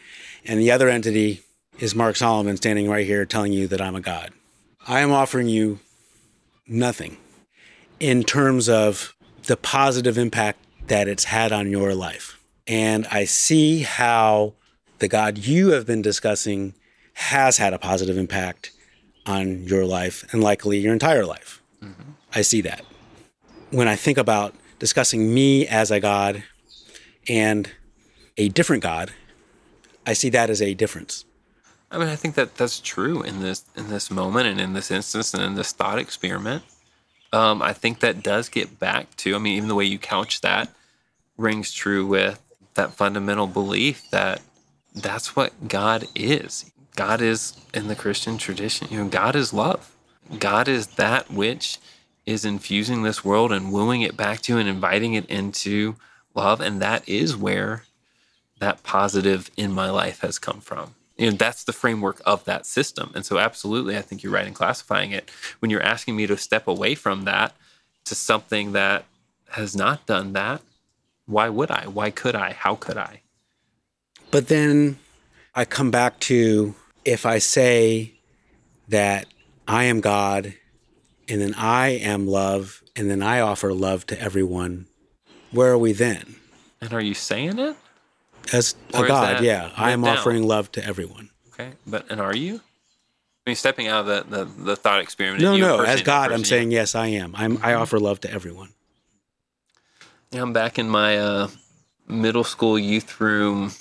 [0.44, 1.42] and the other entity
[1.78, 4.32] is Mark Solomon standing right here telling you that I'm a God.
[4.88, 5.80] I am offering you
[6.68, 7.18] nothing
[8.00, 9.15] in terms of
[9.49, 10.59] the positive impact
[10.89, 12.39] that it's had on your life.
[12.67, 14.53] And I see how
[14.99, 16.75] the God you have been discussing
[17.13, 18.69] has had a positive impact
[19.25, 21.63] on your life and likely your entire life.
[21.83, 22.12] Mm-hmm.
[22.35, 22.85] I see that.
[23.71, 26.43] When I think about discussing me as a God
[27.27, 27.71] and
[28.38, 29.12] a different God,
[30.05, 31.25] I see that as a difference.
[31.89, 34.91] I mean, I think that that's true in this in this moment and in this
[34.91, 36.62] instance and in this thought experiment
[37.32, 40.42] um, I think that does get back to, I mean, even the way you couch
[40.42, 40.70] that
[41.38, 42.42] rings true with
[42.74, 44.42] that fundamental belief that
[44.94, 46.72] that's what God is.
[46.96, 49.96] God is in the Christian tradition, you know, God is love.
[50.38, 51.78] God is that which
[52.26, 55.96] is infusing this world and wooing it back to and inviting it into
[56.36, 56.62] love.
[56.62, 57.84] And that is where
[58.60, 62.65] that positive in my life has come from you know that's the framework of that
[62.65, 63.12] system.
[63.13, 65.29] And so absolutely i think you're right in classifying it.
[65.60, 67.55] When you're asking me to step away from that
[68.05, 69.05] to something that
[69.49, 70.62] has not done that
[71.25, 71.86] why would i?
[71.86, 72.53] Why could i?
[72.53, 73.21] How could i?
[74.32, 74.97] But then
[75.53, 78.13] i come back to if i say
[78.88, 79.27] that
[79.67, 80.53] i am god
[81.27, 84.88] and then i am love and then i offer love to everyone
[85.51, 86.36] where are we then?
[86.82, 87.75] And are you saying it
[88.53, 89.71] as a God, yeah.
[89.75, 90.17] I am down?
[90.17, 91.29] offering love to everyone.
[91.53, 91.71] Okay.
[91.85, 92.55] But and are you?
[92.55, 95.41] I mean, stepping out of the, the, the thought experiment.
[95.41, 95.81] No, no.
[95.81, 97.35] As God, I'm saying yes, I am.
[97.35, 97.57] I'm.
[97.57, 97.81] I mm-hmm.
[97.81, 98.69] offer love to everyone.
[100.31, 101.47] Yeah, I'm back in my uh,
[102.07, 103.71] middle school youth room.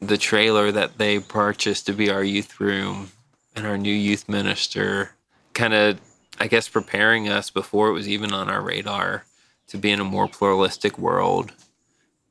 [0.00, 3.10] The trailer that they purchased to be our youth room
[3.56, 5.12] and our new youth minister,
[5.52, 6.00] kind of,
[6.40, 9.24] I guess, preparing us before it was even on our radar
[9.68, 11.52] to be in a more pluralistic world.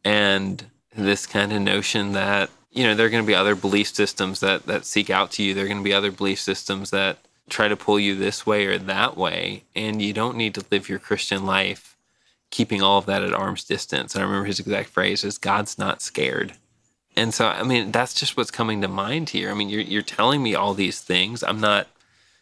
[0.04, 3.88] And this kind of notion that you know there are going to be other belief
[3.90, 5.54] systems that that seek out to you.
[5.54, 8.66] There are going to be other belief systems that try to pull you this way
[8.66, 9.64] or that way.
[9.76, 11.98] And you don't need to live your christian life
[12.52, 14.14] keeping all of that at arm's distance.
[14.14, 16.54] And i remember his exact phrase is god's not scared.
[17.16, 19.50] And so i mean that's just what's coming to mind here.
[19.50, 21.44] I mean you're, you're telling me all these things.
[21.44, 21.88] I'm not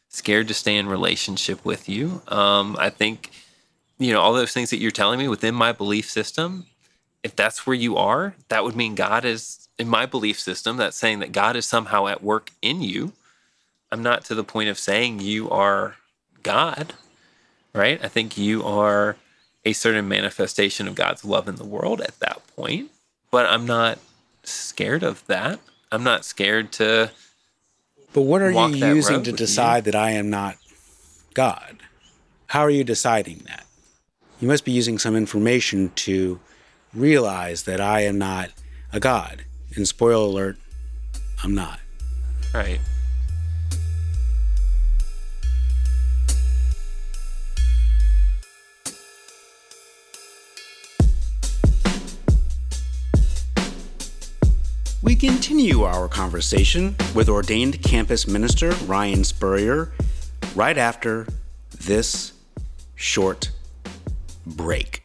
[0.09, 2.21] scared to stay in relationship with you.
[2.27, 3.31] Um, i think
[3.97, 6.65] you know all those things that you're telling me within my belief system
[7.23, 10.97] if that's where you are, that would mean God is, in my belief system, that's
[10.97, 13.13] saying that God is somehow at work in you.
[13.91, 15.95] I'm not to the point of saying you are
[16.43, 16.93] God,
[17.73, 18.03] right?
[18.03, 19.17] I think you are
[19.65, 22.89] a certain manifestation of God's love in the world at that point.
[23.29, 23.99] But I'm not
[24.43, 25.59] scared of that.
[25.91, 27.11] I'm not scared to.
[28.13, 29.91] But what are you using to decide you?
[29.91, 30.57] that I am not
[31.33, 31.77] God?
[32.47, 33.65] How are you deciding that?
[34.39, 36.39] You must be using some information to
[36.93, 38.49] realize that I am not
[38.91, 39.45] a god.
[39.75, 40.57] And spoiler alert,
[41.43, 41.79] I'm not.
[42.53, 42.79] Right.
[55.03, 59.91] We continue our conversation with ordained campus minister Ryan Spurrier
[60.55, 61.27] right after
[61.71, 62.33] this
[62.95, 63.51] short
[64.45, 65.00] break.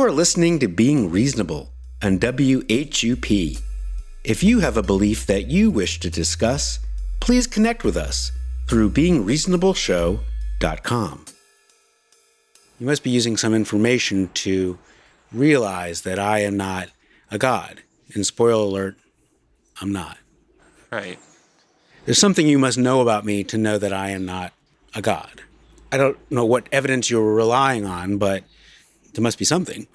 [0.00, 3.58] You are listening to Being Reasonable on WHUP.
[4.24, 6.78] If you have a belief that you wish to discuss,
[7.20, 8.32] please connect with us
[8.66, 11.24] through beingreasonableshow.com.
[12.78, 14.78] You must be using some information to
[15.32, 16.88] realize that I am not
[17.30, 17.82] a god.
[18.14, 18.96] And spoiler alert,
[19.82, 20.16] I'm not.
[20.90, 21.18] Right.
[22.06, 24.54] There's something you must know about me to know that I am not
[24.94, 25.42] a god.
[25.92, 28.44] I don't know what evidence you're relying on, but
[29.14, 29.86] there must be something,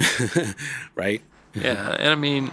[0.95, 1.21] right?
[1.53, 1.95] Yeah.
[1.99, 2.51] And I mean,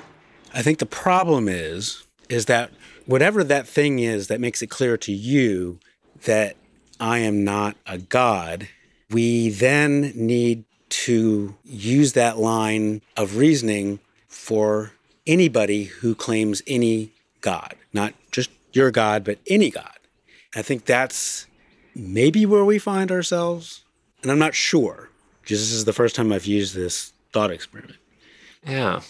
[0.55, 2.71] I think the problem is is that
[3.07, 5.79] whatever that thing is that makes it clear to you
[6.25, 6.57] that
[7.01, 8.69] I am not a god,
[9.11, 13.99] we then need to use that line of reasoning
[14.29, 14.93] for
[15.27, 19.99] anybody who claims any god, not just your god, but any god.
[20.55, 21.47] I think that's
[21.95, 23.85] maybe where we find ourselves,
[24.23, 25.11] and I'm not sure
[25.43, 27.99] because this is the first time I've used this thought experiment.
[28.67, 29.01] Yeah.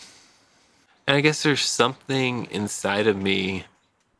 [1.06, 3.64] And I guess there's something inside of me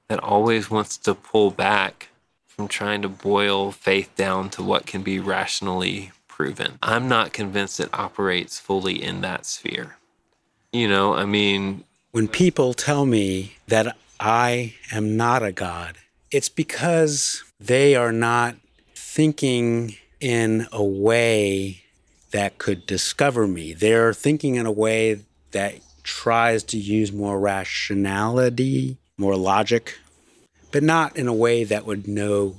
[0.09, 2.09] that always wants to pull back
[2.47, 6.79] from trying to boil faith down to what can be rationally proven.
[6.83, 9.97] I'm not convinced it operates fully in that sphere.
[10.73, 15.97] You know, I mean, when people tell me that I am not a God,
[16.31, 18.57] it's because they are not
[18.95, 21.82] thinking in a way
[22.33, 23.73] that could discover me.
[23.73, 25.21] They're thinking in a way
[25.53, 29.99] that tries to use more rationality, more logic,
[30.73, 32.57] but not in a way that would know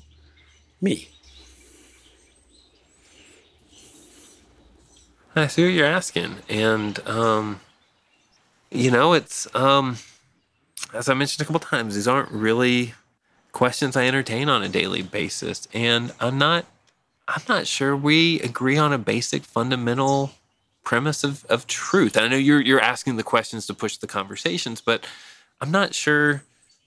[0.81, 1.09] me.
[5.35, 6.35] I see what you're asking.
[6.47, 7.59] And, um,
[8.69, 9.97] you know, it's, um,
[10.93, 12.93] as I mentioned a couple times, these aren't really
[13.51, 15.67] questions I entertain on a daily basis.
[15.73, 16.65] And I'm not
[17.27, 20.31] I'm not sure we agree on a basic fundamental
[20.83, 22.15] premise of, of truth.
[22.15, 25.05] And I know you're you're asking the questions to push the conversations, but
[25.61, 26.43] I'm not sure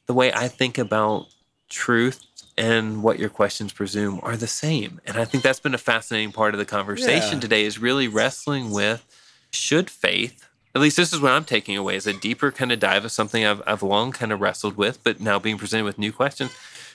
[0.07, 1.29] the way I think about
[1.69, 2.25] truth
[2.59, 5.01] and what your questions presume are the same.
[5.07, 7.41] And I think that's been a fascinating part of the conversation Yeah.
[7.41, 9.05] today is really wrestling with
[9.51, 12.79] should faith, at least this is what I'm taking away, is a deeper kind of
[12.79, 15.99] dive of something I've, I've long kind of wrestled with, but now being presented with
[15.99, 16.51] new questions.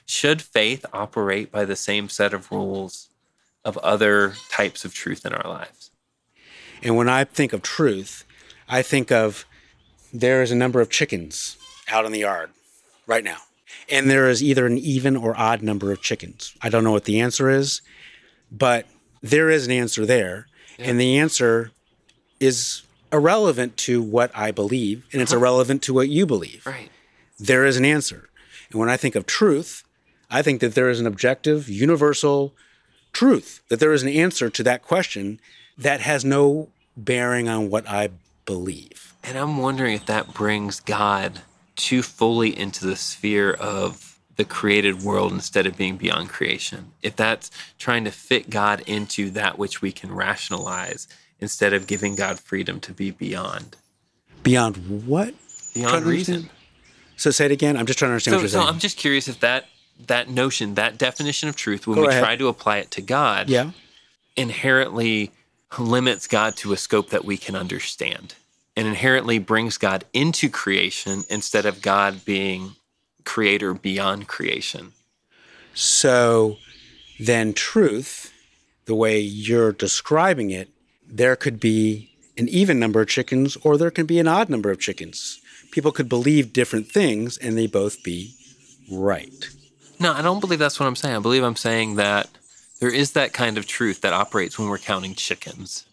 [0.05, 3.09] Should faith operate by the same set of rules
[3.63, 5.91] of other types of truth in our lives?
[6.83, 8.25] And when I think of truth,
[8.67, 9.45] I think of
[10.13, 11.57] there is a number of chickens
[11.89, 12.49] out in the yard
[13.05, 13.37] right now.
[13.89, 16.55] And there is either an even or odd number of chickens.
[16.61, 17.81] I don't know what the answer is,
[18.51, 18.85] but
[19.21, 20.47] there is an answer there.
[20.79, 21.71] And the answer
[22.39, 22.81] is
[23.11, 25.39] irrelevant to what I believe, and it's uh-huh.
[25.39, 26.65] irrelevant to what you believe.
[26.65, 26.89] Right.
[27.39, 28.29] There is an answer.
[28.71, 29.83] And when I think of truth,
[30.29, 32.53] I think that there is an objective, universal
[33.13, 35.39] truth, that there is an answer to that question
[35.77, 38.09] that has no bearing on what I
[38.45, 39.13] believe.
[39.23, 41.41] And I'm wondering if that brings God
[41.75, 46.91] too fully into the sphere of the created world instead of being beyond creation.
[47.01, 51.07] If that's trying to fit God into that which we can rationalize
[51.39, 53.75] instead of giving God freedom to be beyond.
[54.43, 55.33] Beyond what?
[55.73, 56.49] Beyond reason.
[57.17, 57.77] So say it again.
[57.77, 58.67] I'm just trying to understand So, what you're so saying.
[58.67, 59.65] I'm just curious if that
[60.07, 62.23] that notion, that definition of truth, when Go we ahead.
[62.23, 63.71] try to apply it to God, yeah.
[64.35, 65.31] inherently
[65.77, 68.35] limits God to a scope that we can understand
[68.75, 72.75] and inherently brings God into creation instead of God being
[73.23, 74.93] creator beyond creation.
[75.73, 76.57] So
[77.19, 78.33] then, truth,
[78.85, 80.69] the way you're describing it,
[81.07, 84.71] there could be an even number of chickens or there could be an odd number
[84.71, 85.39] of chickens.
[85.71, 88.33] People could believe different things and they both be
[88.91, 89.49] right.
[90.01, 91.15] No, I don't believe that's what I'm saying.
[91.15, 92.27] I believe I'm saying that
[92.79, 95.85] there is that kind of truth that operates when we're counting chickens.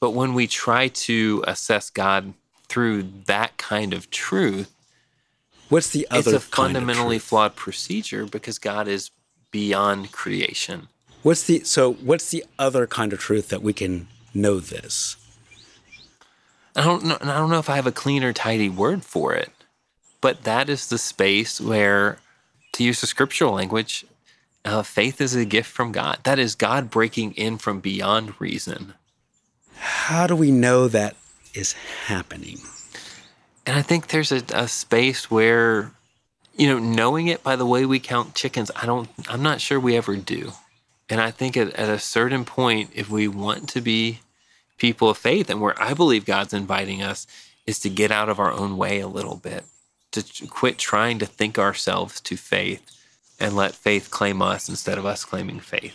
[0.00, 2.34] But when we try to assess God
[2.68, 4.70] through that kind of truth,
[5.70, 6.18] What's the other?
[6.18, 9.10] it's a fundamentally flawed procedure because God is
[9.50, 10.88] beyond creation.
[11.22, 11.94] What's the so?
[11.94, 15.16] What's the other kind of truth that we can know this?
[16.76, 17.16] I don't know.
[17.20, 19.50] and I don't know if I have a clean or tidy word for it,
[20.20, 22.18] but that is the space where,
[22.78, 24.06] to use the scriptural language,
[24.64, 26.18] uh, faith is a gift from God.
[26.22, 28.94] That is God breaking in from beyond reason.
[29.76, 31.16] How do we know that
[31.54, 31.72] is
[32.06, 32.58] happening?
[33.66, 35.92] And I think there's a, a space where,
[36.56, 39.78] you know, knowing it by the way we count chickens, I don't, I'm not sure
[39.78, 40.52] we ever do.
[41.10, 44.20] And I think at, at a certain point, if we want to be
[44.76, 47.26] people of faith, and where I believe God's inviting us,
[47.66, 49.64] is to get out of our own way a little bit,
[50.12, 52.82] to quit trying to think ourselves to faith
[53.38, 55.94] and let faith claim us instead of us claiming faith.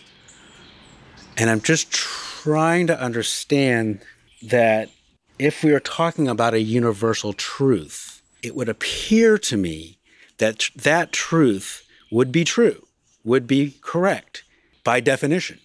[1.36, 4.00] And I'm just trying to understand
[4.42, 4.90] that
[5.38, 9.98] if we are talking about a universal truth, it would appear to me
[10.38, 12.86] that that truth would be true,
[13.24, 14.44] would be correct
[14.84, 15.58] by definition.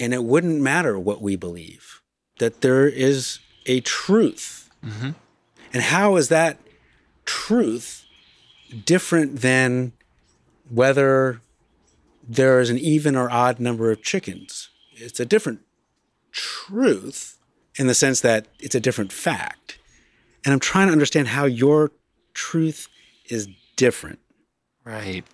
[0.00, 2.02] And it wouldn't matter what we believe,
[2.38, 4.68] that there is a truth.
[4.84, 5.10] Mm-hmm.
[5.72, 6.58] And how is that
[7.24, 8.04] truth
[8.84, 9.92] different than
[10.68, 11.40] whether
[12.26, 14.70] there is an even or odd number of chickens?
[14.92, 15.60] It's a different
[16.32, 17.38] truth
[17.76, 19.78] in the sense that it's a different fact.
[20.44, 21.90] And I'm trying to understand how your
[22.34, 22.88] truth
[23.28, 24.18] is different.
[24.84, 25.24] Right.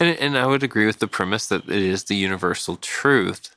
[0.00, 3.54] And, and I would agree with the premise that it is the universal truth.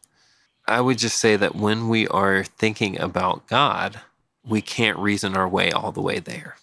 [0.67, 4.01] I would just say that when we are thinking about God,
[4.45, 6.57] we can't reason our way all the way there.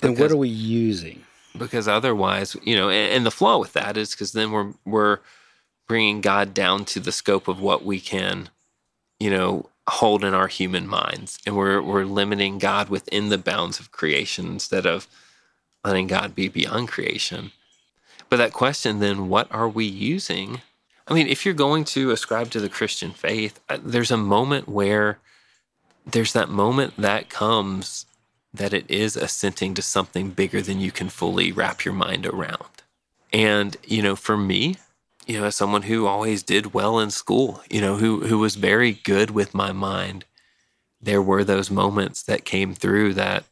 [0.00, 1.22] Then what are we using?
[1.56, 5.18] because otherwise, you know, and, and the flaw with that is because then we're we're
[5.88, 8.48] bringing God down to the scope of what we can,
[9.18, 13.80] you know, hold in our human minds, and we're we're limiting God within the bounds
[13.80, 15.08] of creation instead of
[15.84, 17.52] letting God be beyond creation.
[18.28, 20.60] But that question, then, what are we using?
[21.08, 24.68] I mean, if you're going to ascribe to the Christian faith, uh, there's a moment
[24.68, 25.18] where
[26.06, 28.06] there's that moment that comes
[28.52, 32.82] that it is assenting to something bigger than you can fully wrap your mind around.
[33.32, 34.76] And, you know, for me,
[35.26, 38.56] you know, as someone who always did well in school, you know, who who was
[38.56, 40.24] very good with my mind,
[41.00, 43.44] there were those moments that came through that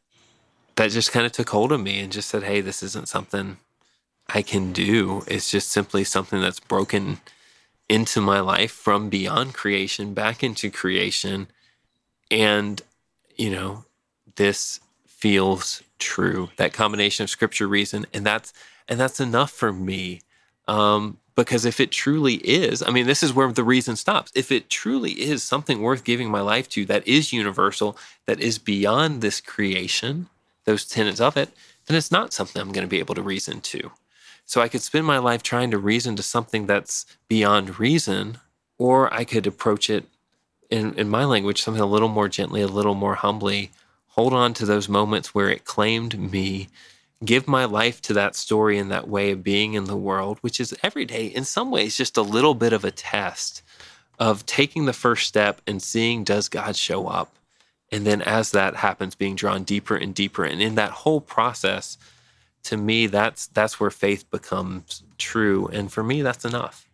[0.74, 3.58] that just kind of took hold of me and just said, "Hey, this isn't something
[4.28, 5.22] I can do.
[5.28, 7.20] It's just simply something that's broken
[7.88, 11.46] into my life from beyond creation back into creation."
[12.30, 12.82] And,
[13.36, 13.84] you know,
[14.36, 14.80] this
[15.18, 18.52] feels true that combination of scripture reason and that's
[18.88, 20.20] and that's enough for me.
[20.66, 24.32] Um because if it truly is i mean this is where the reason stops.
[24.34, 27.96] If it truly is something worth giving my life to that is universal
[28.26, 30.28] that is beyond this creation
[30.64, 31.50] those tenets of it
[31.86, 33.92] then it's not something i'm going to be able to reason to.
[34.46, 38.38] So i could spend my life trying to reason to something that's beyond reason
[38.78, 40.04] or i could approach it
[40.70, 43.70] in, in my language, something a little more gently, a little more humbly,
[44.18, 46.68] hold on to those moments where it claimed me,
[47.24, 50.58] give my life to that story and that way of being in the world, which
[50.58, 53.62] is every day, in some ways, just a little bit of a test
[54.18, 57.36] of taking the first step and seeing does God show up?
[57.92, 60.44] And then as that happens, being drawn deeper and deeper.
[60.44, 61.96] And in that whole process,
[62.64, 65.68] to me, that's that's where faith becomes true.
[65.68, 66.88] And for me, that's enough.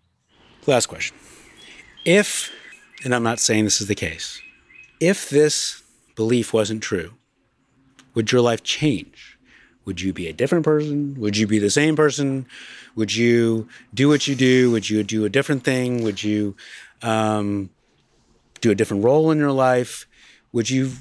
[0.67, 1.17] Last question.
[2.05, 2.53] If,
[3.03, 4.39] and I'm not saying this is the case,
[5.01, 5.84] if this
[6.15, 7.15] belief wasn't true,
[8.15, 9.39] would your life change?
[9.85, 11.15] Would you be a different person?
[11.21, 12.47] Would you be the same person?
[12.97, 14.71] Would you do what you do?
[14.71, 16.03] Would you do a different thing?
[16.03, 16.57] Would you
[17.03, 17.69] um,
[18.63, 20.07] do a different role in your life?
[20.53, 20.93] Would you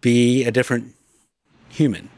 [0.00, 0.94] be a different
[1.68, 2.10] human?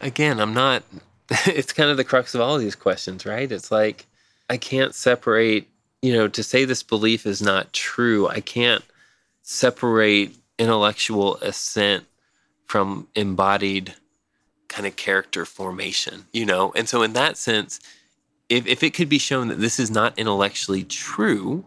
[0.00, 0.82] again, I'm not,
[1.46, 3.50] it's kind of the crux of all of these questions, right?
[3.50, 4.06] It's like,
[4.50, 5.68] I can't separate,
[6.02, 8.84] you know, to say this belief is not true, I can't
[9.42, 12.04] separate intellectual assent
[12.66, 13.94] from embodied
[14.68, 16.72] kind of character formation, you know?
[16.76, 17.80] And so, in that sense,
[18.48, 21.66] if, if it could be shown that this is not intellectually true,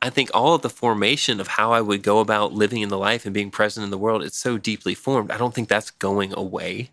[0.00, 2.98] I think all of the formation of how I would go about living in the
[2.98, 5.30] life and being present in the world, it's so deeply formed.
[5.30, 6.90] I don't think that's going away.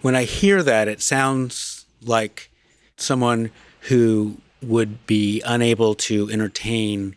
[0.00, 2.50] when I hear that, it sounds like
[2.96, 3.50] someone
[3.88, 7.16] who would be unable to entertain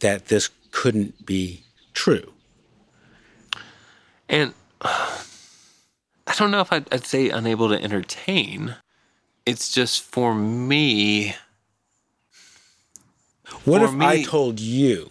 [0.00, 1.64] that this couldn't be
[1.94, 2.32] true.
[4.28, 5.22] And uh,
[6.26, 8.76] I don't know if I'd, I'd say unable to entertain.
[9.46, 11.34] It's just for me,
[13.64, 15.10] What For if I told you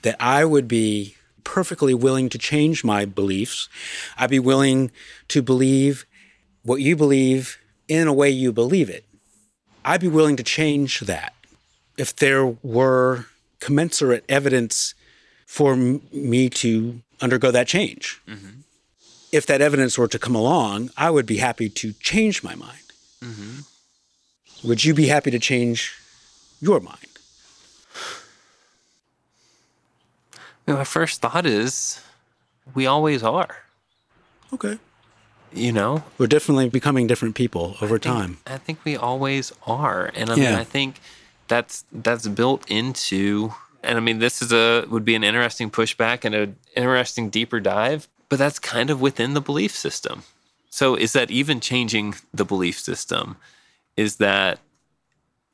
[0.00, 3.68] that I would be perfectly willing to change my beliefs?
[4.16, 4.90] I'd be willing
[5.28, 6.06] to believe
[6.62, 7.58] what you believe
[7.88, 9.04] in a way you believe it.
[9.84, 11.34] I'd be willing to change that
[11.98, 13.26] if there were
[13.60, 14.94] commensurate evidence
[15.46, 18.20] for m- me to undergo that change.
[18.28, 18.60] Mm-hmm.
[19.32, 22.78] If that evidence were to come along, I would be happy to change my mind.
[23.24, 24.68] Mm-hmm.
[24.68, 25.94] Would you be happy to change
[26.60, 26.98] your mind?
[30.66, 32.00] you know, my first thought is
[32.74, 33.56] we always are,
[34.52, 34.78] Okay.
[35.52, 36.04] you know?
[36.18, 38.38] We're definitely becoming different people over time.
[38.46, 40.10] I think we always are.
[40.14, 40.58] And I mean, Yeah.
[40.58, 41.00] I think
[41.48, 43.52] that's that's built into
[43.82, 47.60] and I mean this is a would be an interesting pushback and an interesting deeper
[47.60, 50.22] dive, but that's kind of within the belief system.
[50.70, 53.36] So is that even changing the belief system?
[53.96, 54.58] Is that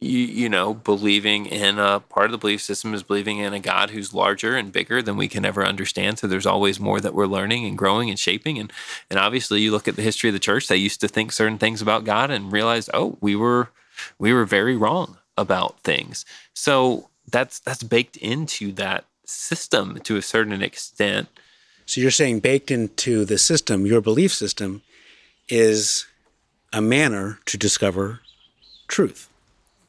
[0.01, 3.59] you, you know, believing in a part of the belief system is believing in a
[3.59, 6.19] God who's larger and bigger than we can ever understand.
[6.19, 8.59] So there's always more that we're learning and growing and shaping.
[8.59, 8.73] And
[9.11, 11.59] and obviously, you look at the history of the church; they used to think certain
[11.59, 13.71] things about God and realized, oh, we were
[14.19, 16.25] we were very wrong about things.
[16.55, 21.29] So that's that's baked into that system to a certain extent.
[21.87, 24.83] So you're saying baked into the system, your belief system,
[25.49, 26.07] is
[26.73, 28.21] a manner to discover
[28.89, 29.29] truth.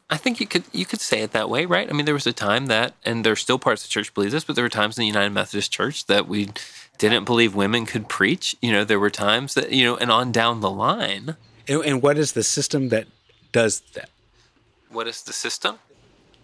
[0.09, 1.89] I think you could you could say it that way, right?
[1.89, 4.31] I mean, there was a time that, and there's still parts of the church believe
[4.31, 6.49] this, but there were times in the United Methodist Church that we
[6.97, 8.55] didn't believe women could preach.
[8.61, 11.35] You know, there were times that you know, and on down the line.
[11.67, 13.07] And, and what is the system that
[13.51, 14.09] does that?
[14.89, 15.77] What is the system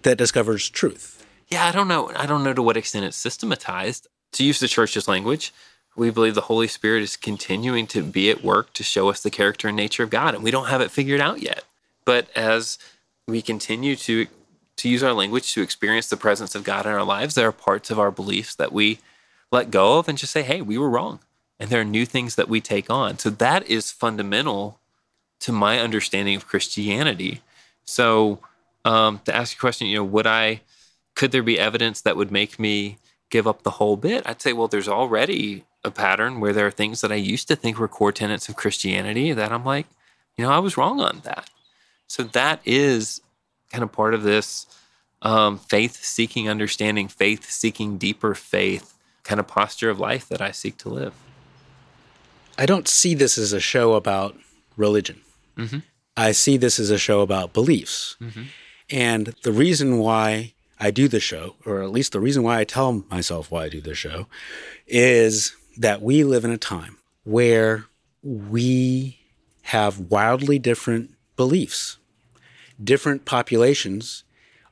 [0.05, 1.25] that discovers truth?
[1.49, 2.11] Yeah, I don't know.
[2.15, 4.07] I don't know to what extent it's systematized.
[4.33, 5.53] To use the church's language,
[5.95, 9.29] we believe the Holy Spirit is continuing to be at work to show us the
[9.29, 11.63] character and nature of God, and we don't have it figured out yet.
[12.03, 12.77] But as
[13.27, 14.27] we continue to
[14.77, 17.53] to use our language to experience the presence of God in our lives, there are
[17.53, 18.99] parts of our beliefs that we
[19.49, 21.19] let go of and just say, "Hey, we were wrong."
[21.59, 23.17] And there are new things that we take on.
[23.17, 24.79] So that is fundamental
[25.39, 27.41] to my understanding of Christianity.
[27.85, 28.41] So
[28.85, 30.61] um, to ask a question, you know, would I
[31.15, 32.97] could there be evidence that would make me
[33.29, 34.23] give up the whole bit?
[34.25, 37.55] I'd say, well, there's already a pattern where there are things that I used to
[37.55, 39.87] think were core tenets of Christianity that I'm like,
[40.37, 41.49] you know, I was wrong on that.
[42.07, 43.21] So that is
[43.71, 44.67] kind of part of this
[45.21, 50.51] um, faith seeking understanding, faith seeking deeper faith kind of posture of life that I
[50.51, 51.13] seek to live.
[52.57, 54.37] I don't see this as a show about
[54.77, 55.21] religion.
[55.57, 55.79] Mm-hmm.
[56.15, 58.15] I see this as a show about beliefs.
[58.21, 58.43] Mm-hmm.
[58.89, 62.63] And the reason why I do the show, or at least the reason why I
[62.63, 64.27] tell myself why I do the show,
[64.87, 67.85] is that we live in a time where
[68.21, 69.19] we
[69.63, 71.97] have wildly different beliefs.
[72.83, 74.23] Different populations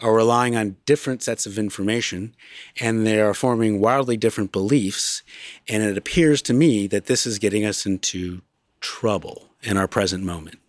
[0.02, 2.36] are relying on different sets of information
[2.80, 5.24] and they are forming wildly different beliefs.
[5.68, 8.42] And it appears to me that this is getting us into
[8.82, 10.60] trouble in our present moment.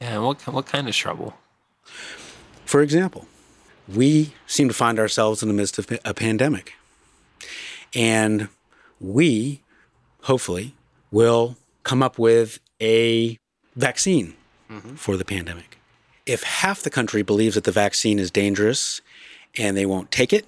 [0.00, 1.34] Yeah, what, what kind of trouble?
[2.66, 3.26] For example,
[3.88, 6.74] we seem to find ourselves in the midst of a pandemic.
[7.94, 8.48] And
[9.00, 9.62] we,
[10.22, 10.74] hopefully,
[11.10, 13.38] will come up with a
[13.76, 14.34] vaccine
[14.68, 14.96] mm-hmm.
[14.96, 15.78] for the pandemic.
[16.26, 19.00] If half the country believes that the vaccine is dangerous
[19.56, 20.46] and they won't take it,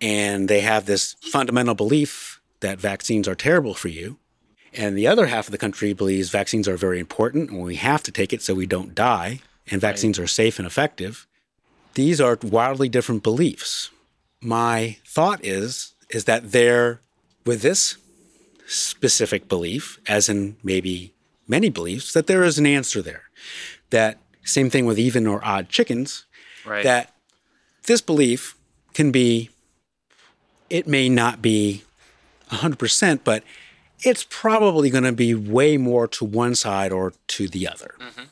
[0.00, 4.18] and they have this fundamental belief that vaccines are terrible for you,
[4.74, 8.02] and the other half of the country believes vaccines are very important and we have
[8.02, 9.40] to take it so we don't die,
[9.70, 10.24] and vaccines right.
[10.24, 11.26] are safe and effective,
[11.94, 13.90] these are wildly different beliefs.
[14.40, 17.00] My thought is is that there
[17.44, 17.96] with this
[18.66, 21.12] specific belief, as in maybe
[21.46, 23.24] many beliefs, that there is an answer there.
[23.90, 26.26] That same thing with even or odd chickens.
[26.64, 26.84] Right.
[26.84, 27.14] That
[27.86, 28.56] this belief
[28.94, 29.50] can be,
[30.68, 31.84] it may not be
[32.50, 33.42] 100%, but
[34.00, 37.94] it's probably going to be way more to one side or to the other.
[37.98, 38.24] Mm-hmm.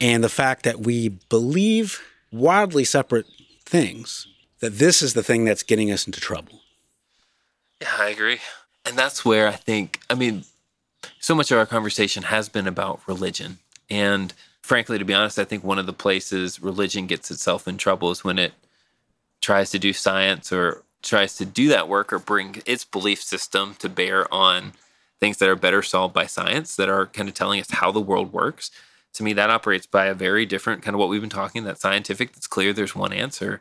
[0.00, 2.00] And the fact that we believe
[2.32, 3.26] wildly separate
[3.64, 4.26] things,
[4.60, 6.60] that this is the thing that's getting us into trouble.
[7.80, 8.38] Yeah, I agree.
[8.84, 10.44] And that's where I think, I mean,
[11.18, 13.58] so much of our conversation has been about religion.
[13.88, 17.76] And frankly, to be honest, I think one of the places religion gets itself in
[17.76, 18.52] trouble is when it
[19.40, 23.74] tries to do science or tries to do that work or bring its belief system
[23.78, 24.72] to bear on
[25.18, 28.00] things that are better solved by science that are kind of telling us how the
[28.00, 28.70] world works.
[29.14, 31.80] To me, that operates by a very different kind of what we've been talking, that
[31.80, 33.60] scientific, that's clear, there's one answer.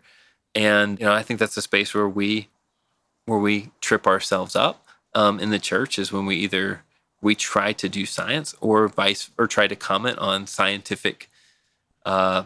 [0.56, 2.50] And, you know, I think that's a space where we
[3.26, 6.84] where we trip ourselves up um, in the church is when we either
[7.22, 11.30] we try to do science or vice or try to comment on scientific
[12.06, 12.44] uh,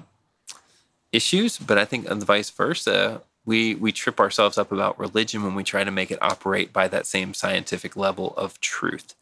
[1.11, 1.57] issues.
[1.57, 5.55] But I think on the vice versa, we we trip ourselves up about religion when
[5.55, 9.15] we try to make it operate by that same scientific level of truth.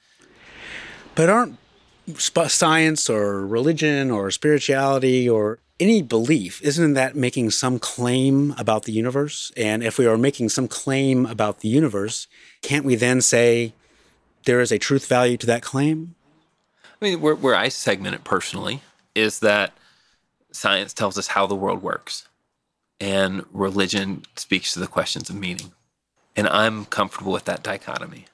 [1.15, 1.57] But aren't
[2.19, 8.91] science or religion or spirituality or any belief, isn't that making some claim about the
[8.91, 9.51] universe?
[9.57, 12.27] And if we are making some claim about the universe,
[12.61, 13.73] can't we then say
[14.45, 16.15] there is a truth value to that claim?
[17.01, 18.81] I mean, where, where I segment it personally
[19.15, 19.73] is that
[20.51, 22.27] science tells us how the world works,
[22.99, 25.71] and religion speaks to the questions of meaning.
[26.35, 28.25] And I'm comfortable with that dichotomy.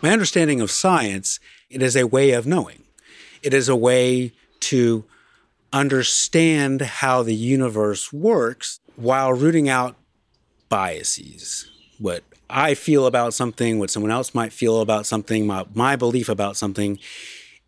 [0.00, 2.84] My understanding of science, it is a way of knowing.
[3.42, 5.04] It is a way to
[5.72, 9.96] understand how the universe works while rooting out
[10.68, 11.70] biases.
[11.98, 16.28] What I feel about something, what someone else might feel about something, my, my belief
[16.28, 16.98] about something.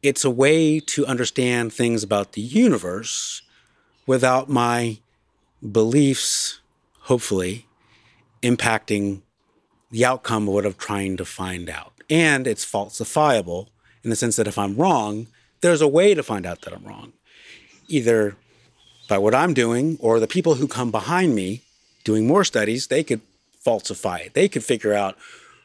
[0.03, 3.41] It's a way to understand things about the universe
[4.07, 4.99] without my
[5.73, 6.61] beliefs,
[7.01, 7.67] hopefully,
[8.43, 9.23] impacting
[9.91, 11.94] the outcome of what I'm trying to find out.
[12.15, 13.67] And it's falsifiable
[14.05, 15.27] in the sense that if I'm wrong,
[15.63, 17.13] there's a way to find out that I'm wrong,
[17.89, 18.37] either
[19.09, 21.63] by what I'm doing or the people who come behind me
[22.05, 23.21] doing more studies, they could
[23.59, 24.35] falsify it.
[24.35, 25.19] They could figure out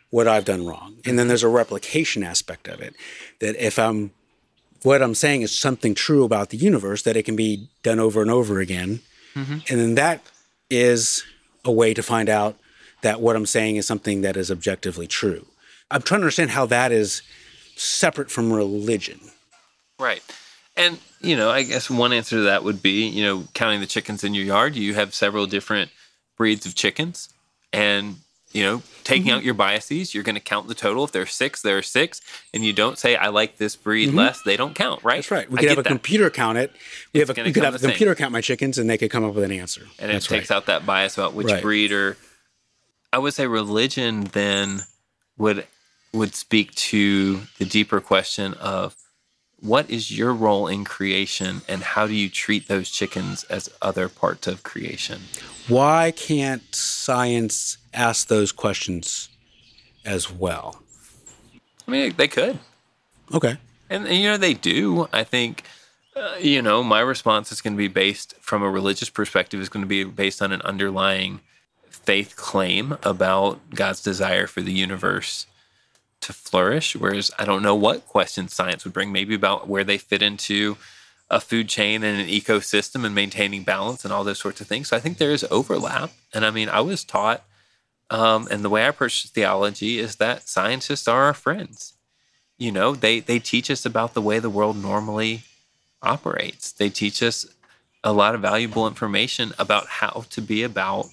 [0.09, 0.95] what I've done wrong.
[1.05, 2.95] And then there's a replication aspect of it
[3.41, 4.09] that if I'm
[4.81, 8.23] what I'm saying is something true about the universe, that it can be done over
[8.23, 9.01] and over again.
[9.35, 9.59] Mm-hmm.
[9.69, 10.21] And then that
[10.69, 11.23] is
[11.63, 12.57] a way to find out
[13.01, 15.45] that what I'm saying is something that is objectively true.
[15.91, 17.21] I'm trying to understand how that is
[17.75, 19.19] separate from religion.
[19.99, 20.21] Right.
[20.77, 23.87] And, you know, I guess one answer to that would be, you know, counting the
[23.87, 24.75] chickens in your yard.
[24.75, 25.91] You have several different
[26.37, 27.29] breeds of chickens.
[27.73, 28.17] And,
[28.51, 29.35] you know, taking Mm-hmm.
[29.37, 31.03] out your biases, you're going to count the total.
[31.03, 32.21] If there's six, there are six.
[32.53, 35.15] And you don't say, I like this breed less, they don't count, right?
[35.15, 35.17] Mm-hmm.
[35.17, 35.51] That's right.
[35.51, 35.89] We I could have a that.
[35.89, 36.71] computer count it.
[37.13, 37.89] We have a, we could have a same.
[37.91, 39.81] computer count my chickens and they could come up with an answer.
[39.99, 40.51] and it takes right.
[40.51, 41.61] out that bias about which Right.
[41.61, 42.17] breed or
[43.11, 44.81] I would say religion then
[45.37, 45.65] would
[46.13, 48.95] would speak to the deeper question of
[49.61, 54.07] what is your role in creation and how do you treat those chickens as other
[54.07, 55.21] parts of creation?
[55.67, 59.29] Why can't science ask those questions
[60.05, 60.81] as well?
[61.87, 62.59] I mean, they could.
[63.33, 63.57] Okay.
[63.89, 65.07] And, and, you know, they do.
[65.11, 65.63] I think,
[66.15, 69.69] uh, you know, my response is going to be based from a religious perspective, is
[69.69, 71.41] going to be based on an underlying
[71.89, 75.47] faith claim about God's desire for the universe
[76.21, 76.95] to flourish.
[76.95, 80.77] Whereas I don't know what questions science would bring, maybe about where they fit into
[81.29, 84.89] a food chain and an ecosystem and maintaining balance and all those sorts of things.
[84.89, 86.11] So I think there is overlap.
[86.33, 87.43] And I mean, I was taught,
[88.09, 91.93] um, and the way I approach theology is that scientists are our friends
[92.59, 95.41] you know they they teach us about the way the world normally
[96.03, 97.47] operates they teach us
[98.03, 101.07] a lot of valuable information about how to be about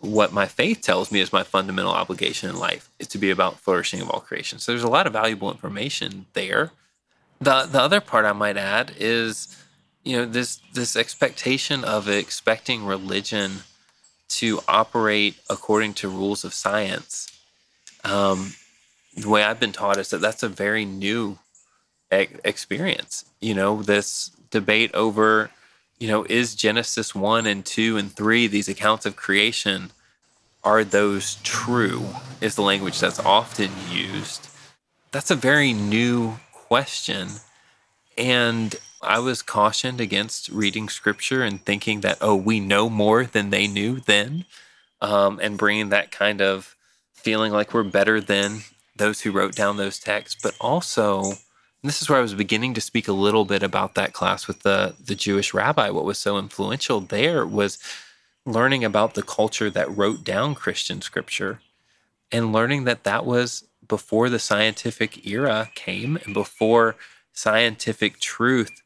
[0.00, 3.58] what my faith tells me is my fundamental obligation in life is to be about
[3.58, 4.58] flourishing of all creation.
[4.58, 6.72] So there's a lot of valuable information there.
[7.40, 9.56] The the other part i might add is
[10.02, 13.62] you know this this expectation of expecting religion
[14.28, 17.28] to operate according to rules of science.
[18.04, 18.54] Um,
[19.16, 21.38] the way I've been taught is that that's a very new
[22.12, 23.24] e- experience.
[23.40, 25.50] You know, this debate over,
[25.98, 29.90] you know, is Genesis 1 and 2 and 3, these accounts of creation,
[30.62, 32.06] are those true?
[32.40, 34.48] Is the language that's often used.
[35.10, 37.28] That's a very new question.
[38.16, 43.50] And I was cautioned against reading scripture and thinking that, oh, we know more than
[43.50, 44.44] they knew then,
[45.00, 46.74] um, and bringing that kind of
[47.14, 48.60] feeling like we're better than
[48.96, 51.34] those who wrote down those texts, but also,
[51.82, 54.48] and this is where I was beginning to speak a little bit about that class
[54.48, 55.90] with the the Jewish rabbi.
[55.90, 57.78] What was so influential there was
[58.44, 61.60] learning about the culture that wrote down Christian scripture,
[62.32, 66.96] and learning that that was before the scientific era came and before
[67.32, 68.82] scientific truth.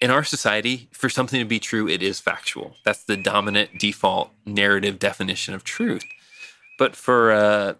[0.00, 2.74] In our society, for something to be true, it is factual.
[2.84, 6.04] That's the dominant default narrative definition of truth.
[6.76, 7.74] But for uh,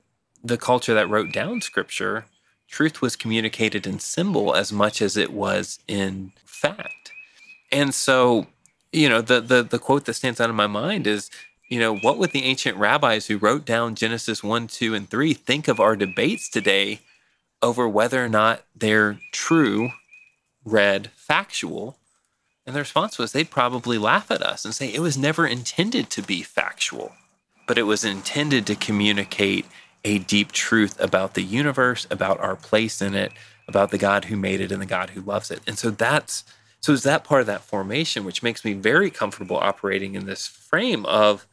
[0.44, 2.26] the culture that wrote down scripture,
[2.72, 7.12] truth was communicated in symbol as much as it was in fact.
[7.70, 8.46] And so,
[8.92, 11.30] you know, the the the quote that stands out in my mind is,
[11.68, 15.34] you know, what would the ancient rabbis who wrote down Genesis 1, 2, and 3
[15.34, 17.00] think of our debates today
[17.62, 19.90] over whether or not they're true,
[20.64, 21.98] read, factual?
[22.66, 26.10] And the response was they'd probably laugh at us and say it was never intended
[26.10, 27.12] to be factual
[27.66, 29.66] but it was intended to communicate
[30.04, 33.32] a deep truth about the universe, about our place in it,
[33.68, 35.60] about the God who made it and the God who loves it.
[35.66, 36.44] And so that's
[36.80, 40.48] so is that part of that formation, which makes me very comfortable operating in this
[40.48, 41.46] frame of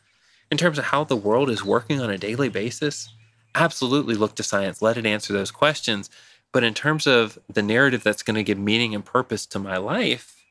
[0.50, 3.14] in terms of how the world is working on a daily basis.
[3.54, 6.10] Absolutely look to science, let it answer those questions.
[6.52, 9.78] But in terms of the narrative that's going to give meaning and purpose to my
[9.78, 10.44] life,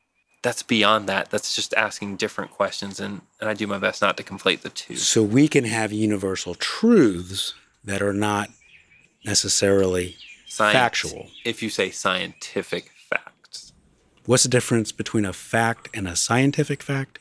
[0.42, 1.30] that's beyond that.
[1.30, 3.00] That's just asking different questions.
[3.00, 4.94] And, and I do my best not to conflate the two.
[4.94, 7.54] So we can have universal truths
[7.84, 8.50] that are not
[9.24, 10.16] necessarily
[10.46, 11.28] Science, factual.
[11.44, 13.72] If you say scientific facts,
[14.28, 17.18] What's the difference between a fact and a scientific fact?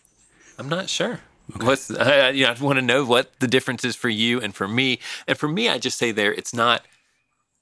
[0.59, 1.21] I'm not sure.
[1.61, 4.53] What's I, you know, I want to know what the difference is for you and
[4.53, 4.99] for me.
[5.25, 6.81] And for me, I just say there, it's not.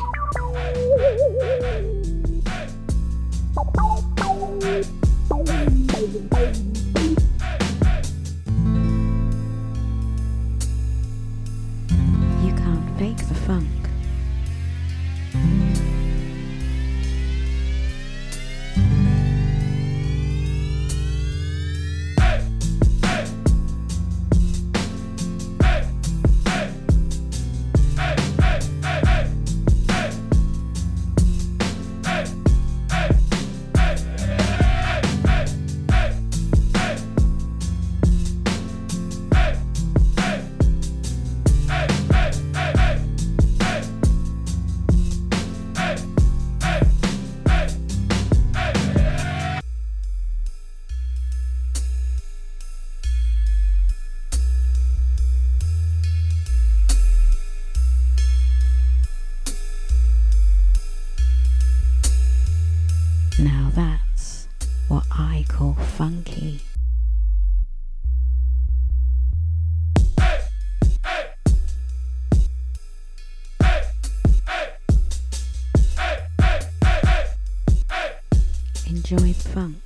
[79.52, 79.81] Funk.